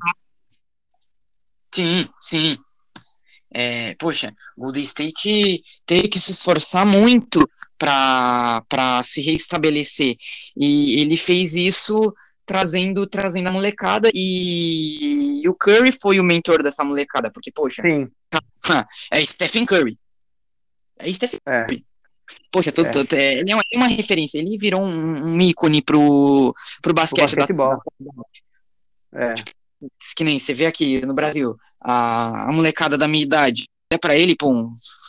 [1.74, 2.56] Sim, sim.
[3.52, 10.16] É, poxa, o Golden State teve que se esforçar muito para se reestabelecer.
[10.56, 12.14] E ele fez isso
[12.46, 18.08] trazendo trazendo a molecada e, o Curry foi o mentor dessa molecada, porque, poxa, Sim.
[19.10, 19.98] é Stephen Curry.
[20.98, 21.64] É Stephen é.
[21.64, 21.84] Curry.
[22.50, 23.40] Poxa, tô, tô, é.
[23.40, 27.32] ele é uma, referência, ele virou um, um ícone pro, pro basquete.
[27.32, 27.82] O basquetebol.
[29.12, 29.34] É.
[29.34, 29.50] Tipo,
[30.16, 34.16] que nem você vê aqui no Brasil, a, a molecada da minha idade, é para
[34.16, 34.66] ele, pô,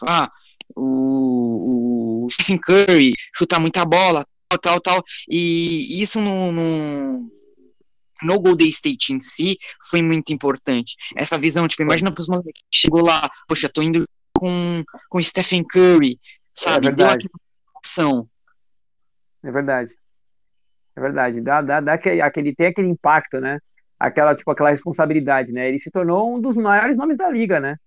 [0.07, 0.29] ah,
[0.75, 4.25] o, o Stephen Curry chutar muita bola,
[4.61, 5.03] tal, tal.
[5.29, 7.29] E isso no, no,
[8.23, 9.57] no Golden State em si
[9.89, 10.95] foi muito importante.
[11.15, 15.63] Essa visão, tipo, imagina pros moleques que chegou lá, poxa, tô indo com, com Stephen
[15.63, 16.19] Curry,
[16.53, 16.87] sabe?
[16.87, 17.07] É Deu
[17.83, 18.27] ação.
[19.43, 19.93] É verdade.
[20.95, 21.41] É verdade.
[21.41, 23.59] Dá, dá, dá aquele, aquele, tem aquele impacto, né?
[23.99, 25.69] Aquela, tipo, aquela responsabilidade, né?
[25.69, 27.77] Ele se tornou um dos maiores nomes da liga, né?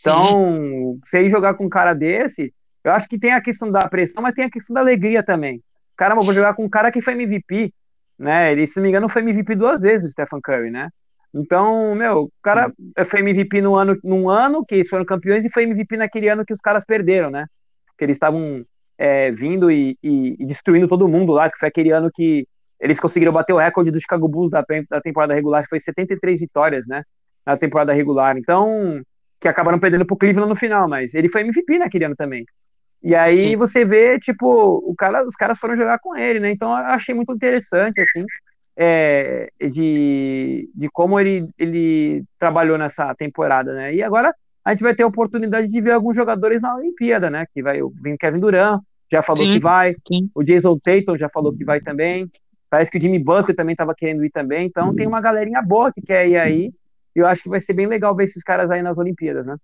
[0.00, 3.88] Então, se ele jogar com um cara desse, eu acho que tem a questão da
[3.88, 5.62] pressão, mas tem a questão da alegria também
[6.02, 7.72] caramba, vou jogar com um cara que foi MVP,
[8.18, 8.50] né?
[8.50, 10.88] Ele, se não me engano, foi MVP duas vezes, o Stephen Curry, né?
[11.32, 12.72] Então, meu, o cara
[13.06, 16.44] foi MVP no ano, num ano que eles foram campeões e foi MVP naquele ano
[16.44, 17.46] que os caras perderam, né?
[17.96, 18.64] Que eles estavam
[18.98, 22.46] é, vindo e, e, e, destruindo todo mundo lá, que foi aquele ano que
[22.80, 26.40] eles conseguiram bater o recorde do Chicago Bulls da, da temporada regular, que foi 73
[26.40, 27.04] vitórias, né?
[27.46, 28.36] Na temporada regular.
[28.36, 29.00] Então,
[29.42, 32.46] que acabaram perdendo pro Cleveland no final, mas ele foi MVP naquele ano também.
[33.02, 33.56] E aí Sim.
[33.56, 36.52] você vê, tipo, o cara, os caras foram jogar com ele, né?
[36.52, 38.24] Então eu achei muito interessante, assim,
[38.76, 43.92] é, de, de como ele, ele trabalhou nessa temporada, né?
[43.92, 44.32] E agora
[44.64, 47.44] a gente vai ter a oportunidade de ver alguns jogadores na Olimpíada, né?
[47.52, 48.80] Que vai o Kevin Durant,
[49.10, 50.30] já falou sim, que vai, sim.
[50.32, 52.30] o Jason Tatum já falou que vai também.
[52.70, 54.68] Parece que o Jimmy Butler também estava querendo ir também.
[54.68, 56.72] Então tem uma galerinha boa que quer ir aí.
[57.14, 59.56] E eu acho que vai ser bem legal ver esses caras aí nas Olimpíadas, né?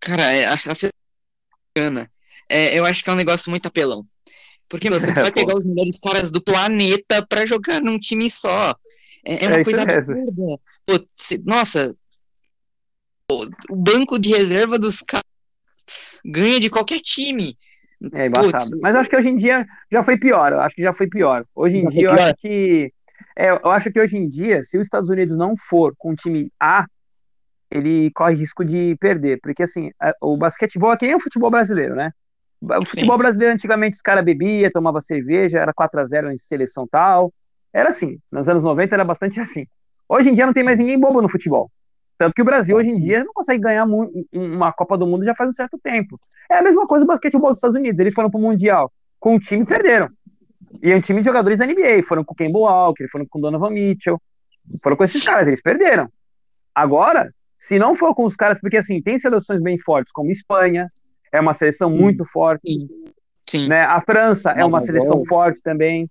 [0.00, 2.08] Cara, é, a, a,
[2.48, 4.06] é, eu acho que é um negócio muito apelão.
[4.68, 8.74] Porque você vai pegar os melhores caras do planeta para jogar num time só.
[9.24, 10.58] É, é uma é coisa absurda.
[10.86, 11.96] Pô, cê, nossa,
[13.26, 15.24] pô, o banco de reserva dos caras
[16.24, 17.56] ganha de qualquer time.
[18.12, 18.80] É embaçado.
[18.82, 20.52] Mas acho que hoje em dia já foi pior.
[20.52, 21.44] Eu acho que já foi pior.
[21.54, 22.92] Hoje em já dia eu acho que.
[23.36, 26.16] É, eu acho que hoje em dia, se os Estados Unidos não for com o
[26.16, 26.86] time A,
[27.70, 29.38] ele corre risco de perder.
[29.42, 29.90] Porque assim,
[30.22, 32.12] o basquetebol é que nem o futebol brasileiro, né?
[32.62, 33.22] O futebol Sim.
[33.22, 37.32] brasileiro, antigamente, os caras bebiam, tomava cerveja, era 4 a 0 em seleção tal.
[37.72, 38.18] Era assim.
[38.30, 39.66] Nos anos 90 era bastante assim.
[40.08, 41.70] Hoje em dia não tem mais ninguém bobo no futebol.
[42.16, 43.84] Tanto que o Brasil, hoje em dia, não consegue ganhar
[44.32, 46.18] uma Copa do Mundo já faz um certo tempo.
[46.50, 47.98] É a mesma coisa o basquetebol dos Estados Unidos.
[47.98, 50.08] Eles foram pro Mundial com um time e perderam.
[50.82, 52.02] E é um time de jogadores da NBA.
[52.06, 54.20] Foram com o Kemba Walker, foram com o Donovan Mitchell.
[54.82, 56.08] Foram com esses caras, eles perderam.
[56.74, 60.86] Agora, se não for com os caras, porque assim, tem seleções bem fortes, como Espanha,
[61.32, 62.62] é uma seleção sim, muito forte.
[62.66, 62.88] Sim,
[63.48, 63.68] sim.
[63.68, 63.82] Né?
[63.84, 65.26] A França é uma seleção é...
[65.26, 66.08] forte também.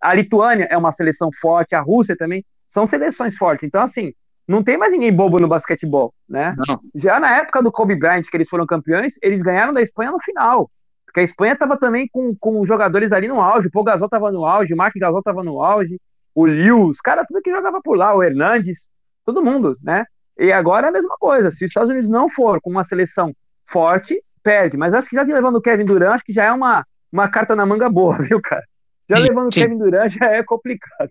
[0.00, 2.44] A Lituânia é uma seleção forte, a Rússia também.
[2.66, 3.64] são seleções fortes.
[3.64, 4.12] Então, assim,
[4.46, 6.54] não tem mais ninguém bobo no basquetebol, né?
[6.68, 6.80] Não.
[6.94, 10.20] Já na época do Kobe Bryant, que eles foram campeões, eles ganharam da Espanha no
[10.20, 10.70] final.
[11.16, 13.68] Porque a Espanha estava também com, com jogadores ali no auge.
[13.68, 15.98] O Paul Gasol estava no auge, o Mark Gasol estava no auge,
[16.34, 18.90] o Liu, os caras tudo que jogava por lá, o Hernandes,
[19.24, 20.04] todo mundo, né?
[20.38, 21.50] E agora é a mesma coisa.
[21.50, 24.76] Se os Estados Unidos não for com uma seleção forte, perde.
[24.76, 27.56] Mas acho que já levando o Kevin Durant, acho que já é uma, uma carta
[27.56, 28.64] na manga boa, viu, cara?
[29.08, 31.10] Já levando o Kevin Durant já é complicado.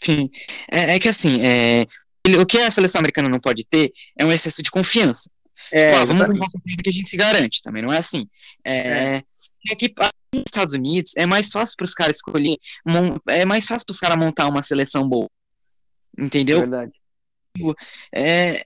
[0.00, 0.30] Sim.
[0.70, 1.86] É, é que assim, é,
[2.40, 5.28] o que a seleção americana não pode ter é um excesso de confiança.
[5.72, 8.28] É, tipo, ah, vamos uma coisa que a gente se garante, também não é assim.
[8.64, 9.22] É, é.
[9.70, 9.92] é que
[10.32, 12.56] nos Estados Unidos é mais fácil para os caras escolher,
[13.28, 15.28] é mais fácil para os caras montar uma seleção boa.
[16.18, 16.60] Entendeu?
[16.60, 16.92] Verdade.
[17.56, 17.74] Tipo,
[18.12, 18.64] é,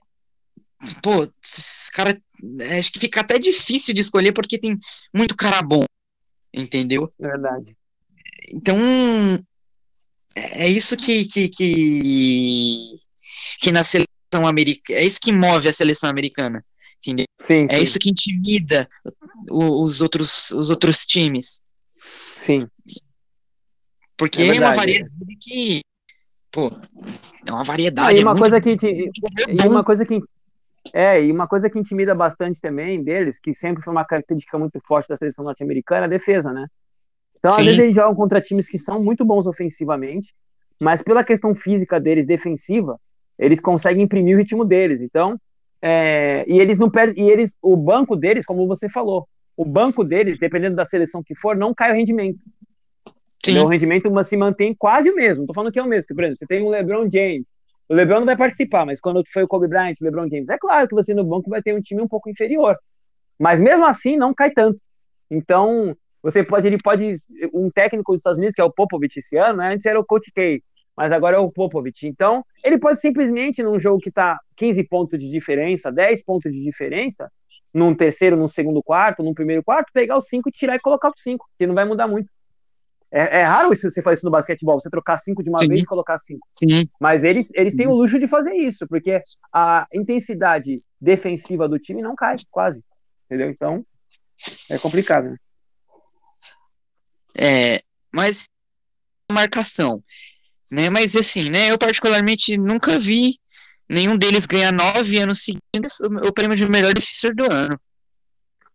[1.01, 2.17] pô, esses caras.
[2.61, 4.77] É, acho que fica até difícil de escolher porque tem
[5.13, 5.83] muito cara bom.
[6.53, 7.11] Entendeu?
[7.19, 7.75] Verdade.
[8.51, 8.77] Então.
[10.35, 12.99] É, é isso que, que, que,
[13.59, 14.99] que na seleção americana.
[14.99, 16.63] É isso que move a seleção americana.
[16.99, 17.25] Entendeu?
[17.39, 18.87] Sim, é isso que intimida
[19.49, 21.61] os outros, os outros times.
[21.95, 22.67] Sim.
[24.17, 25.81] Porque é, é uma variedade que.
[26.51, 26.71] Pô,
[27.45, 28.09] é uma variedade.
[28.09, 28.75] Ah, e uma é coisa que.
[28.75, 30.21] E uma coisa que
[30.93, 34.79] é, e uma coisa que intimida bastante também deles, que sempre foi uma característica muito
[34.85, 36.67] forte da seleção norte-americana, é a defesa, né?
[37.37, 37.61] Então, Sim.
[37.61, 40.33] às vezes, eles jogam contra times que são muito bons ofensivamente,
[40.81, 42.99] mas pela questão física deles, defensiva,
[43.37, 45.01] eles conseguem imprimir o ritmo deles.
[45.01, 45.39] Então,
[45.81, 50.03] é, e eles não perdem, e eles, o banco deles, como você falou, o banco
[50.03, 52.39] deles, dependendo da seleção que for, não cai o rendimento.
[53.45, 53.59] Sim.
[53.59, 55.47] O rendimento se mantém quase o mesmo.
[55.47, 56.13] Tô falando que é o mesmo.
[56.13, 57.45] Por exemplo, você tem um LeBron James,
[57.89, 60.57] o LeBron não vai participar, mas quando foi o Kobe Bryant, o LeBron James, é
[60.57, 62.77] claro que você no banco vai ter um time um pouco inferior.
[63.39, 64.79] Mas mesmo assim, não cai tanto.
[65.31, 67.15] Então, você pode, ele pode,
[67.53, 69.69] um técnico dos Estados Unidos, que é o Popovich esse ano, né?
[69.71, 70.61] antes era o Coach K,
[70.95, 72.05] mas agora é o Popovich.
[72.05, 76.61] Então, ele pode simplesmente, num jogo que está 15 pontos de diferença, 10 pontos de
[76.61, 77.31] diferença,
[77.73, 81.07] num terceiro, num segundo quarto, num primeiro quarto, pegar os cinco e tirar e colocar
[81.07, 82.29] os cinco, que não vai mudar muito.
[83.11, 85.69] É, é, raro isso você fazer isso no basquetebol, você trocar cinco de uma Sim.
[85.69, 86.45] vez e colocar cinco.
[86.53, 86.87] Sim.
[86.99, 92.01] Mas eles, eles têm o luxo de fazer isso, porque a intensidade defensiva do time
[92.01, 92.83] não cai, quase.
[93.25, 93.49] Entendeu?
[93.49, 93.85] Então,
[94.69, 95.29] é complicado.
[95.29, 95.37] Né?
[97.37, 97.81] É,
[98.13, 98.45] mas
[99.31, 100.03] marcação,
[100.71, 100.89] né?
[100.89, 101.71] Mas assim, né?
[101.71, 103.38] Eu particularmente nunca vi
[103.89, 107.79] nenhum deles ganhar nove anos seguidos o prêmio de melhor defensor do ano.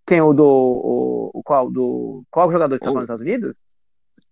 [0.07, 3.57] Quem o do o, o qual do qual jogador está nos Estados Unidos?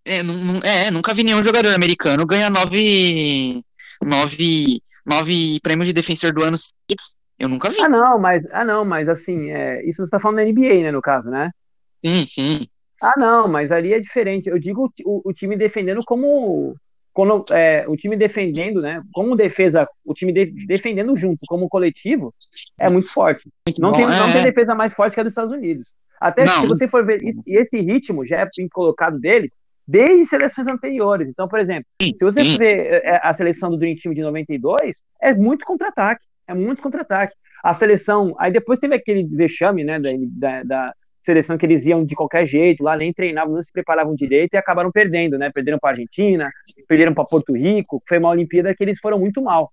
[0.04, 3.62] É, não, é, nunca vi nenhum jogador americano ganhar nove,
[4.02, 7.14] nove, nove prêmios de defensor do ano seguidos.
[7.38, 7.80] Eu nunca vi.
[7.80, 10.90] Ah, não, mas, ah, não, mas assim, é, isso você tá falando da NBA, né,
[10.90, 11.50] no caso, né?
[11.94, 12.68] Sim, sim.
[13.00, 14.48] Ah, não, mas ali é diferente.
[14.48, 16.76] Eu digo o, o time defendendo como.
[17.12, 19.02] Quando, é, o time defendendo, né?
[19.12, 22.34] Como defesa, o time de, defendendo junto, como coletivo,
[22.80, 23.48] é muito forte.
[23.80, 24.08] Não, bom, tem, é...
[24.08, 25.94] não tem defesa mais forte que a dos Estados Unidos.
[26.20, 26.60] Até não.
[26.60, 31.28] se você for ver, e esse ritmo já é colocado deles, desde seleções anteriores.
[31.28, 32.56] Então, por exemplo, se você Sim.
[32.56, 36.82] ver é, é, a seleção do Dream Team de 92, é muito contra-ataque, é muito
[36.82, 37.34] contra-ataque.
[37.62, 42.14] A seleção, aí depois teve aquele vexame, né, da, da, seleção que eles iam de
[42.14, 45.90] qualquer jeito, lá nem treinavam, não se preparavam direito e acabaram perdendo, né, perderam para
[45.90, 46.50] a Argentina,
[46.88, 49.72] perderam para Porto Rico, foi uma Olimpíada que eles foram muito mal.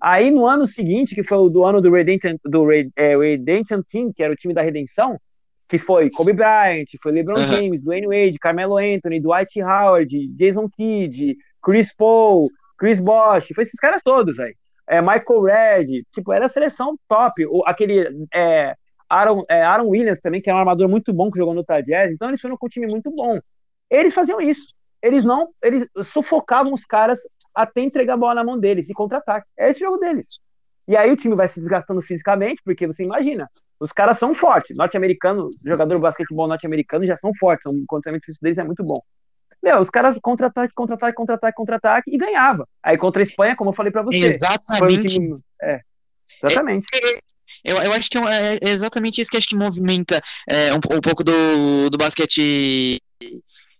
[0.00, 4.12] Aí no ano seguinte, que foi o do ano do Redemption, do é, Redemption Team,
[4.12, 5.18] que era o time da redenção,
[5.68, 7.36] que foi Kobe Bryant, foi LeBron.
[7.36, 12.38] James, Dwayne Wade, Carmelo Anthony, Dwight Howard, Jason Kidd, Chris Paul,
[12.76, 14.54] Chris Bosh, foi esses caras todos aí.
[14.88, 17.32] É, Michael Red, tipo, era a seleção top.
[17.46, 18.74] O, aquele é,
[19.12, 21.82] Aaron, é, Aaron Williams também, que é um armador muito bom que jogou no Utah
[21.82, 23.38] Jazz, então eles foram com um time muito bom.
[23.90, 24.66] Eles faziam isso.
[25.02, 27.18] Eles não, eles sufocavam os caras
[27.54, 29.46] até entregar a bola na mão deles e contra-ataque.
[29.58, 30.40] É esse jogo deles.
[30.88, 33.48] E aí o time vai se desgastando fisicamente, porque você imagina,
[33.78, 34.76] os caras são fortes.
[34.78, 38.98] Norte-americano, jogador de basquetebol norte-americano já são fortes, o condicionamento físico deles é muito bom.
[39.62, 42.66] Meu, os caras contra-ataque, contra-ataque, contra-ataque, contra-ataque e ganhava.
[42.82, 44.26] Aí contra a Espanha, como eu falei para você.
[44.26, 45.06] Exatamente.
[45.06, 45.32] Time,
[45.62, 45.80] é,
[46.42, 46.86] exatamente.
[47.64, 50.76] É, eu, eu acho que é, é exatamente isso que acho que movimenta é, um,
[50.76, 53.00] um pouco do, do basquete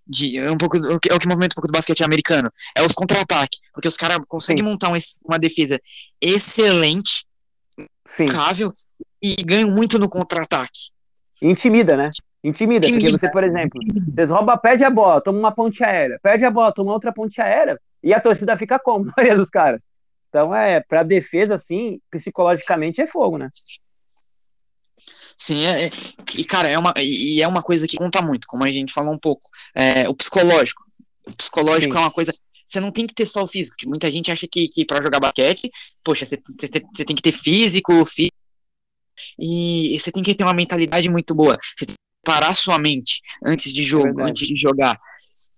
[0.07, 2.93] de é um pouco é o que movimenta um pouco do basquete americano é os
[2.93, 5.80] contra-ataques porque os caras conseguem montar um, uma defesa
[6.20, 7.24] excelente
[8.20, 8.70] impecável
[9.22, 10.91] e ganham muito no contra-ataque.
[11.41, 12.11] Intimida né?
[12.45, 13.80] Intimida, intimida, porque você por exemplo
[14.14, 17.41] você rouba perde a bola toma uma ponte aérea perde a bola toma outra ponte
[17.41, 19.80] aérea e a torcida fica como a maioria dos caras
[20.33, 23.51] então é para defesa assim psicologicamente é fogo né
[25.37, 25.91] Sim, é, é,
[26.37, 29.12] e cara, é uma, e é uma coisa que conta muito, como a gente falou
[29.12, 29.43] um pouco.
[29.74, 30.80] É, o psicológico.
[31.26, 31.99] O psicológico Sim.
[31.99, 32.33] é uma coisa.
[32.64, 33.76] você não tem que ter só o físico.
[33.87, 35.68] Muita gente acha que, que para jogar basquete,
[36.05, 38.37] poxa, você, você, tem que ter físico, físico,
[39.39, 41.59] e você tem que ter uma mentalidade muito boa.
[41.76, 44.97] Você tem que parar sua mente antes de jogo, é antes de jogar.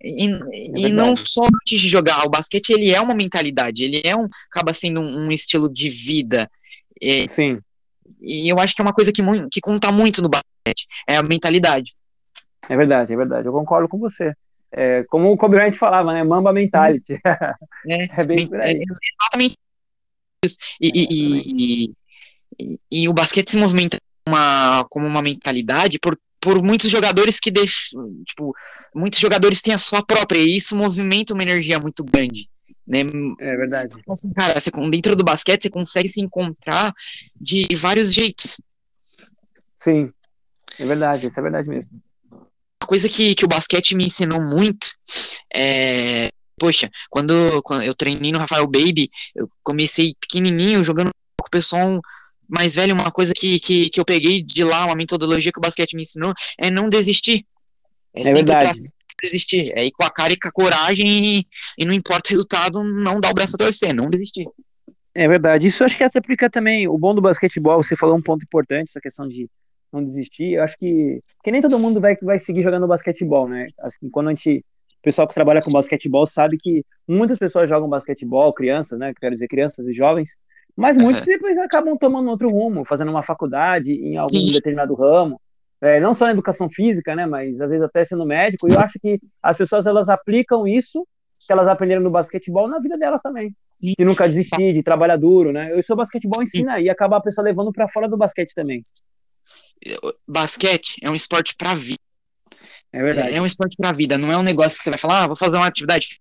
[0.05, 4.03] E, é e não só antes de jogar, o basquete ele é uma mentalidade, ele
[4.05, 6.51] é um acaba sendo um, um estilo de vida.
[7.01, 7.59] E, Sim.
[8.21, 11.23] E eu acho que é uma coisa que, que conta muito no basquete, é a
[11.23, 11.93] mentalidade.
[12.69, 13.47] É verdade, é verdade.
[13.47, 14.33] Eu concordo com você.
[14.73, 16.25] É, como o Kobe Bryant falava, né?
[16.25, 17.21] Mamba mentality.
[17.87, 19.59] É, é bem é, exatamente
[20.43, 20.57] isso.
[20.81, 21.95] E, e,
[22.59, 27.51] e, e, o basquete se movimenta uma, como uma mentalidade por, por muitos jogadores que
[27.51, 28.55] deixam, tipo,
[28.95, 32.51] muitos jogadores têm a sua própria, e isso movimenta uma energia muito grande.
[32.87, 32.99] Né?
[33.41, 33.97] É verdade.
[33.99, 36.93] Então, assim, cara, você, dentro do basquete você consegue se encontrar
[37.35, 38.61] de vários jeitos.
[39.83, 40.13] Sim,
[40.79, 41.91] é verdade, isso é verdade mesmo.
[42.31, 44.89] Uma coisa que, que o basquete me ensinou muito
[45.53, 46.29] é.
[46.57, 52.01] Poxa, quando, quando eu treinei no Rafael Baby, eu comecei pequenininho, jogando com o pessoal
[52.49, 52.95] mais velho.
[52.95, 56.03] Uma coisa que, que, que eu peguei de lá, uma metodologia que o basquete me
[56.03, 57.47] ensinou, é não desistir.
[58.15, 58.81] É, é verdade
[59.25, 59.73] desistir.
[59.75, 61.47] É ir com a cara e com a coragem e,
[61.79, 64.47] e não importa o resultado, não dar o braço a torcer, não desistir.
[65.15, 65.67] É verdade.
[65.67, 66.89] Isso acho que se aplica também.
[66.89, 69.49] O bom do basquetebol, você falou um ponto importante, essa questão de
[69.93, 70.55] não desistir.
[70.55, 73.65] Eu acho que, que nem todo mundo vai, vai seguir jogando basquetebol, né?
[73.81, 74.65] Assim, quando a gente.
[74.99, 79.13] O pessoal que trabalha com basquetebol sabe que muitas pessoas jogam basquetebol, crianças, né?
[79.21, 80.31] Quero dizer, crianças e jovens,
[80.77, 81.33] mas muitos uhum.
[81.33, 84.53] depois acabam tomando outro rumo, fazendo uma faculdade em algum Sim.
[84.53, 85.41] determinado ramo,
[85.81, 88.81] é, não só na educação física, né, mas às vezes até sendo médico, e eu
[88.81, 91.07] acho que as pessoas elas aplicam isso
[91.47, 93.55] que elas aprenderam no basquetebol na vida delas também.
[93.81, 95.73] De nunca desistir, de trabalhar duro, né?
[95.73, 98.83] Eu sou basquetebol ensina e acaba a pessoa levando para fora do basquete também.
[100.27, 102.01] Basquete é um esporte para vida.
[102.93, 103.35] É verdade.
[103.35, 105.37] É, um esporte para vida, não é um negócio que você vai falar, ah, vou
[105.37, 106.21] fazer uma atividade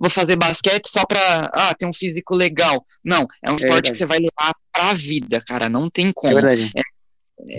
[0.00, 2.84] vou fazer basquete só pra ah, ter um físico legal.
[3.04, 3.90] Não, é um é esporte verdade.
[3.92, 5.68] que você vai levar pra vida, cara.
[5.68, 6.32] Não tem como.
[6.32, 6.70] É verdade.
[6.76, 6.82] É,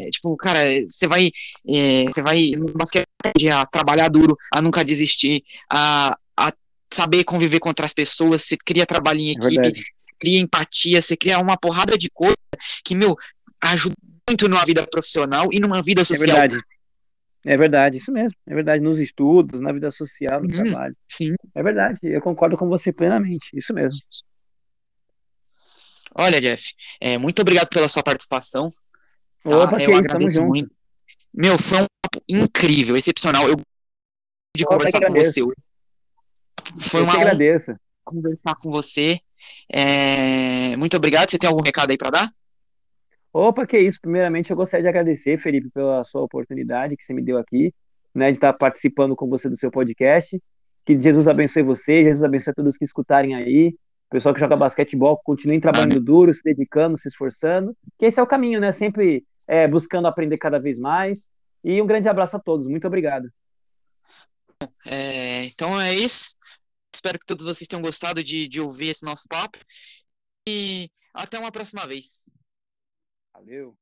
[0.08, 1.32] é, tipo, cara, você vai,
[1.68, 3.06] é, você vai no basquete
[3.52, 6.54] a trabalhar duro, a nunca desistir, a, a
[6.92, 11.16] saber conviver com outras pessoas, você cria trabalho em é equipe, você cria empatia, você
[11.16, 12.36] cria uma porrada de coisa
[12.84, 13.16] que, meu,
[13.62, 13.96] ajuda
[14.28, 16.38] muito numa vida profissional e numa vida social.
[16.38, 16.64] É verdade.
[17.50, 18.38] É verdade, isso mesmo.
[18.46, 20.96] É verdade, nos estudos, na vida social, no hum, trabalho.
[21.08, 21.34] Sim.
[21.56, 24.00] É verdade, eu concordo com você plenamente, isso mesmo.
[26.14, 28.68] Olha, Jeff, é, muito obrigado pela sua participação.
[29.44, 30.70] Opa, ah, eu agradeço muito.
[31.34, 33.50] Meu, foi um papo incrível, excepcional.
[33.50, 33.56] Eu
[34.56, 35.56] de Opa, conversar com você hoje.
[36.80, 39.20] Foi eu uma honra conversar com você.
[39.74, 40.78] É...
[40.78, 41.32] Muito obrigado.
[41.32, 42.34] Você tem algum recado aí para dar?
[43.32, 44.00] Opa, que isso.
[44.02, 47.74] Primeiramente, eu gostaria de agradecer, Felipe, pela sua oportunidade que você me deu aqui,
[48.14, 50.42] né, de estar participando com você do seu podcast.
[50.86, 53.76] Que Jesus abençoe você, Jesus abençoe todos que escutarem aí.
[54.08, 58.24] O pessoal que joga basquetebol, continue trabalhando duro, se dedicando, se esforçando, que esse é
[58.24, 58.72] o caminho, né?
[58.72, 61.30] Sempre é, buscando aprender cada vez mais.
[61.64, 62.68] E um grande abraço a todos.
[62.68, 63.32] Muito obrigado.
[64.86, 66.34] É, então é isso.
[66.94, 69.60] Espero que todos vocês tenham gostado de, de ouvir esse nosso papo.
[70.48, 72.26] E até uma próxima vez.
[73.40, 73.78] Valeu.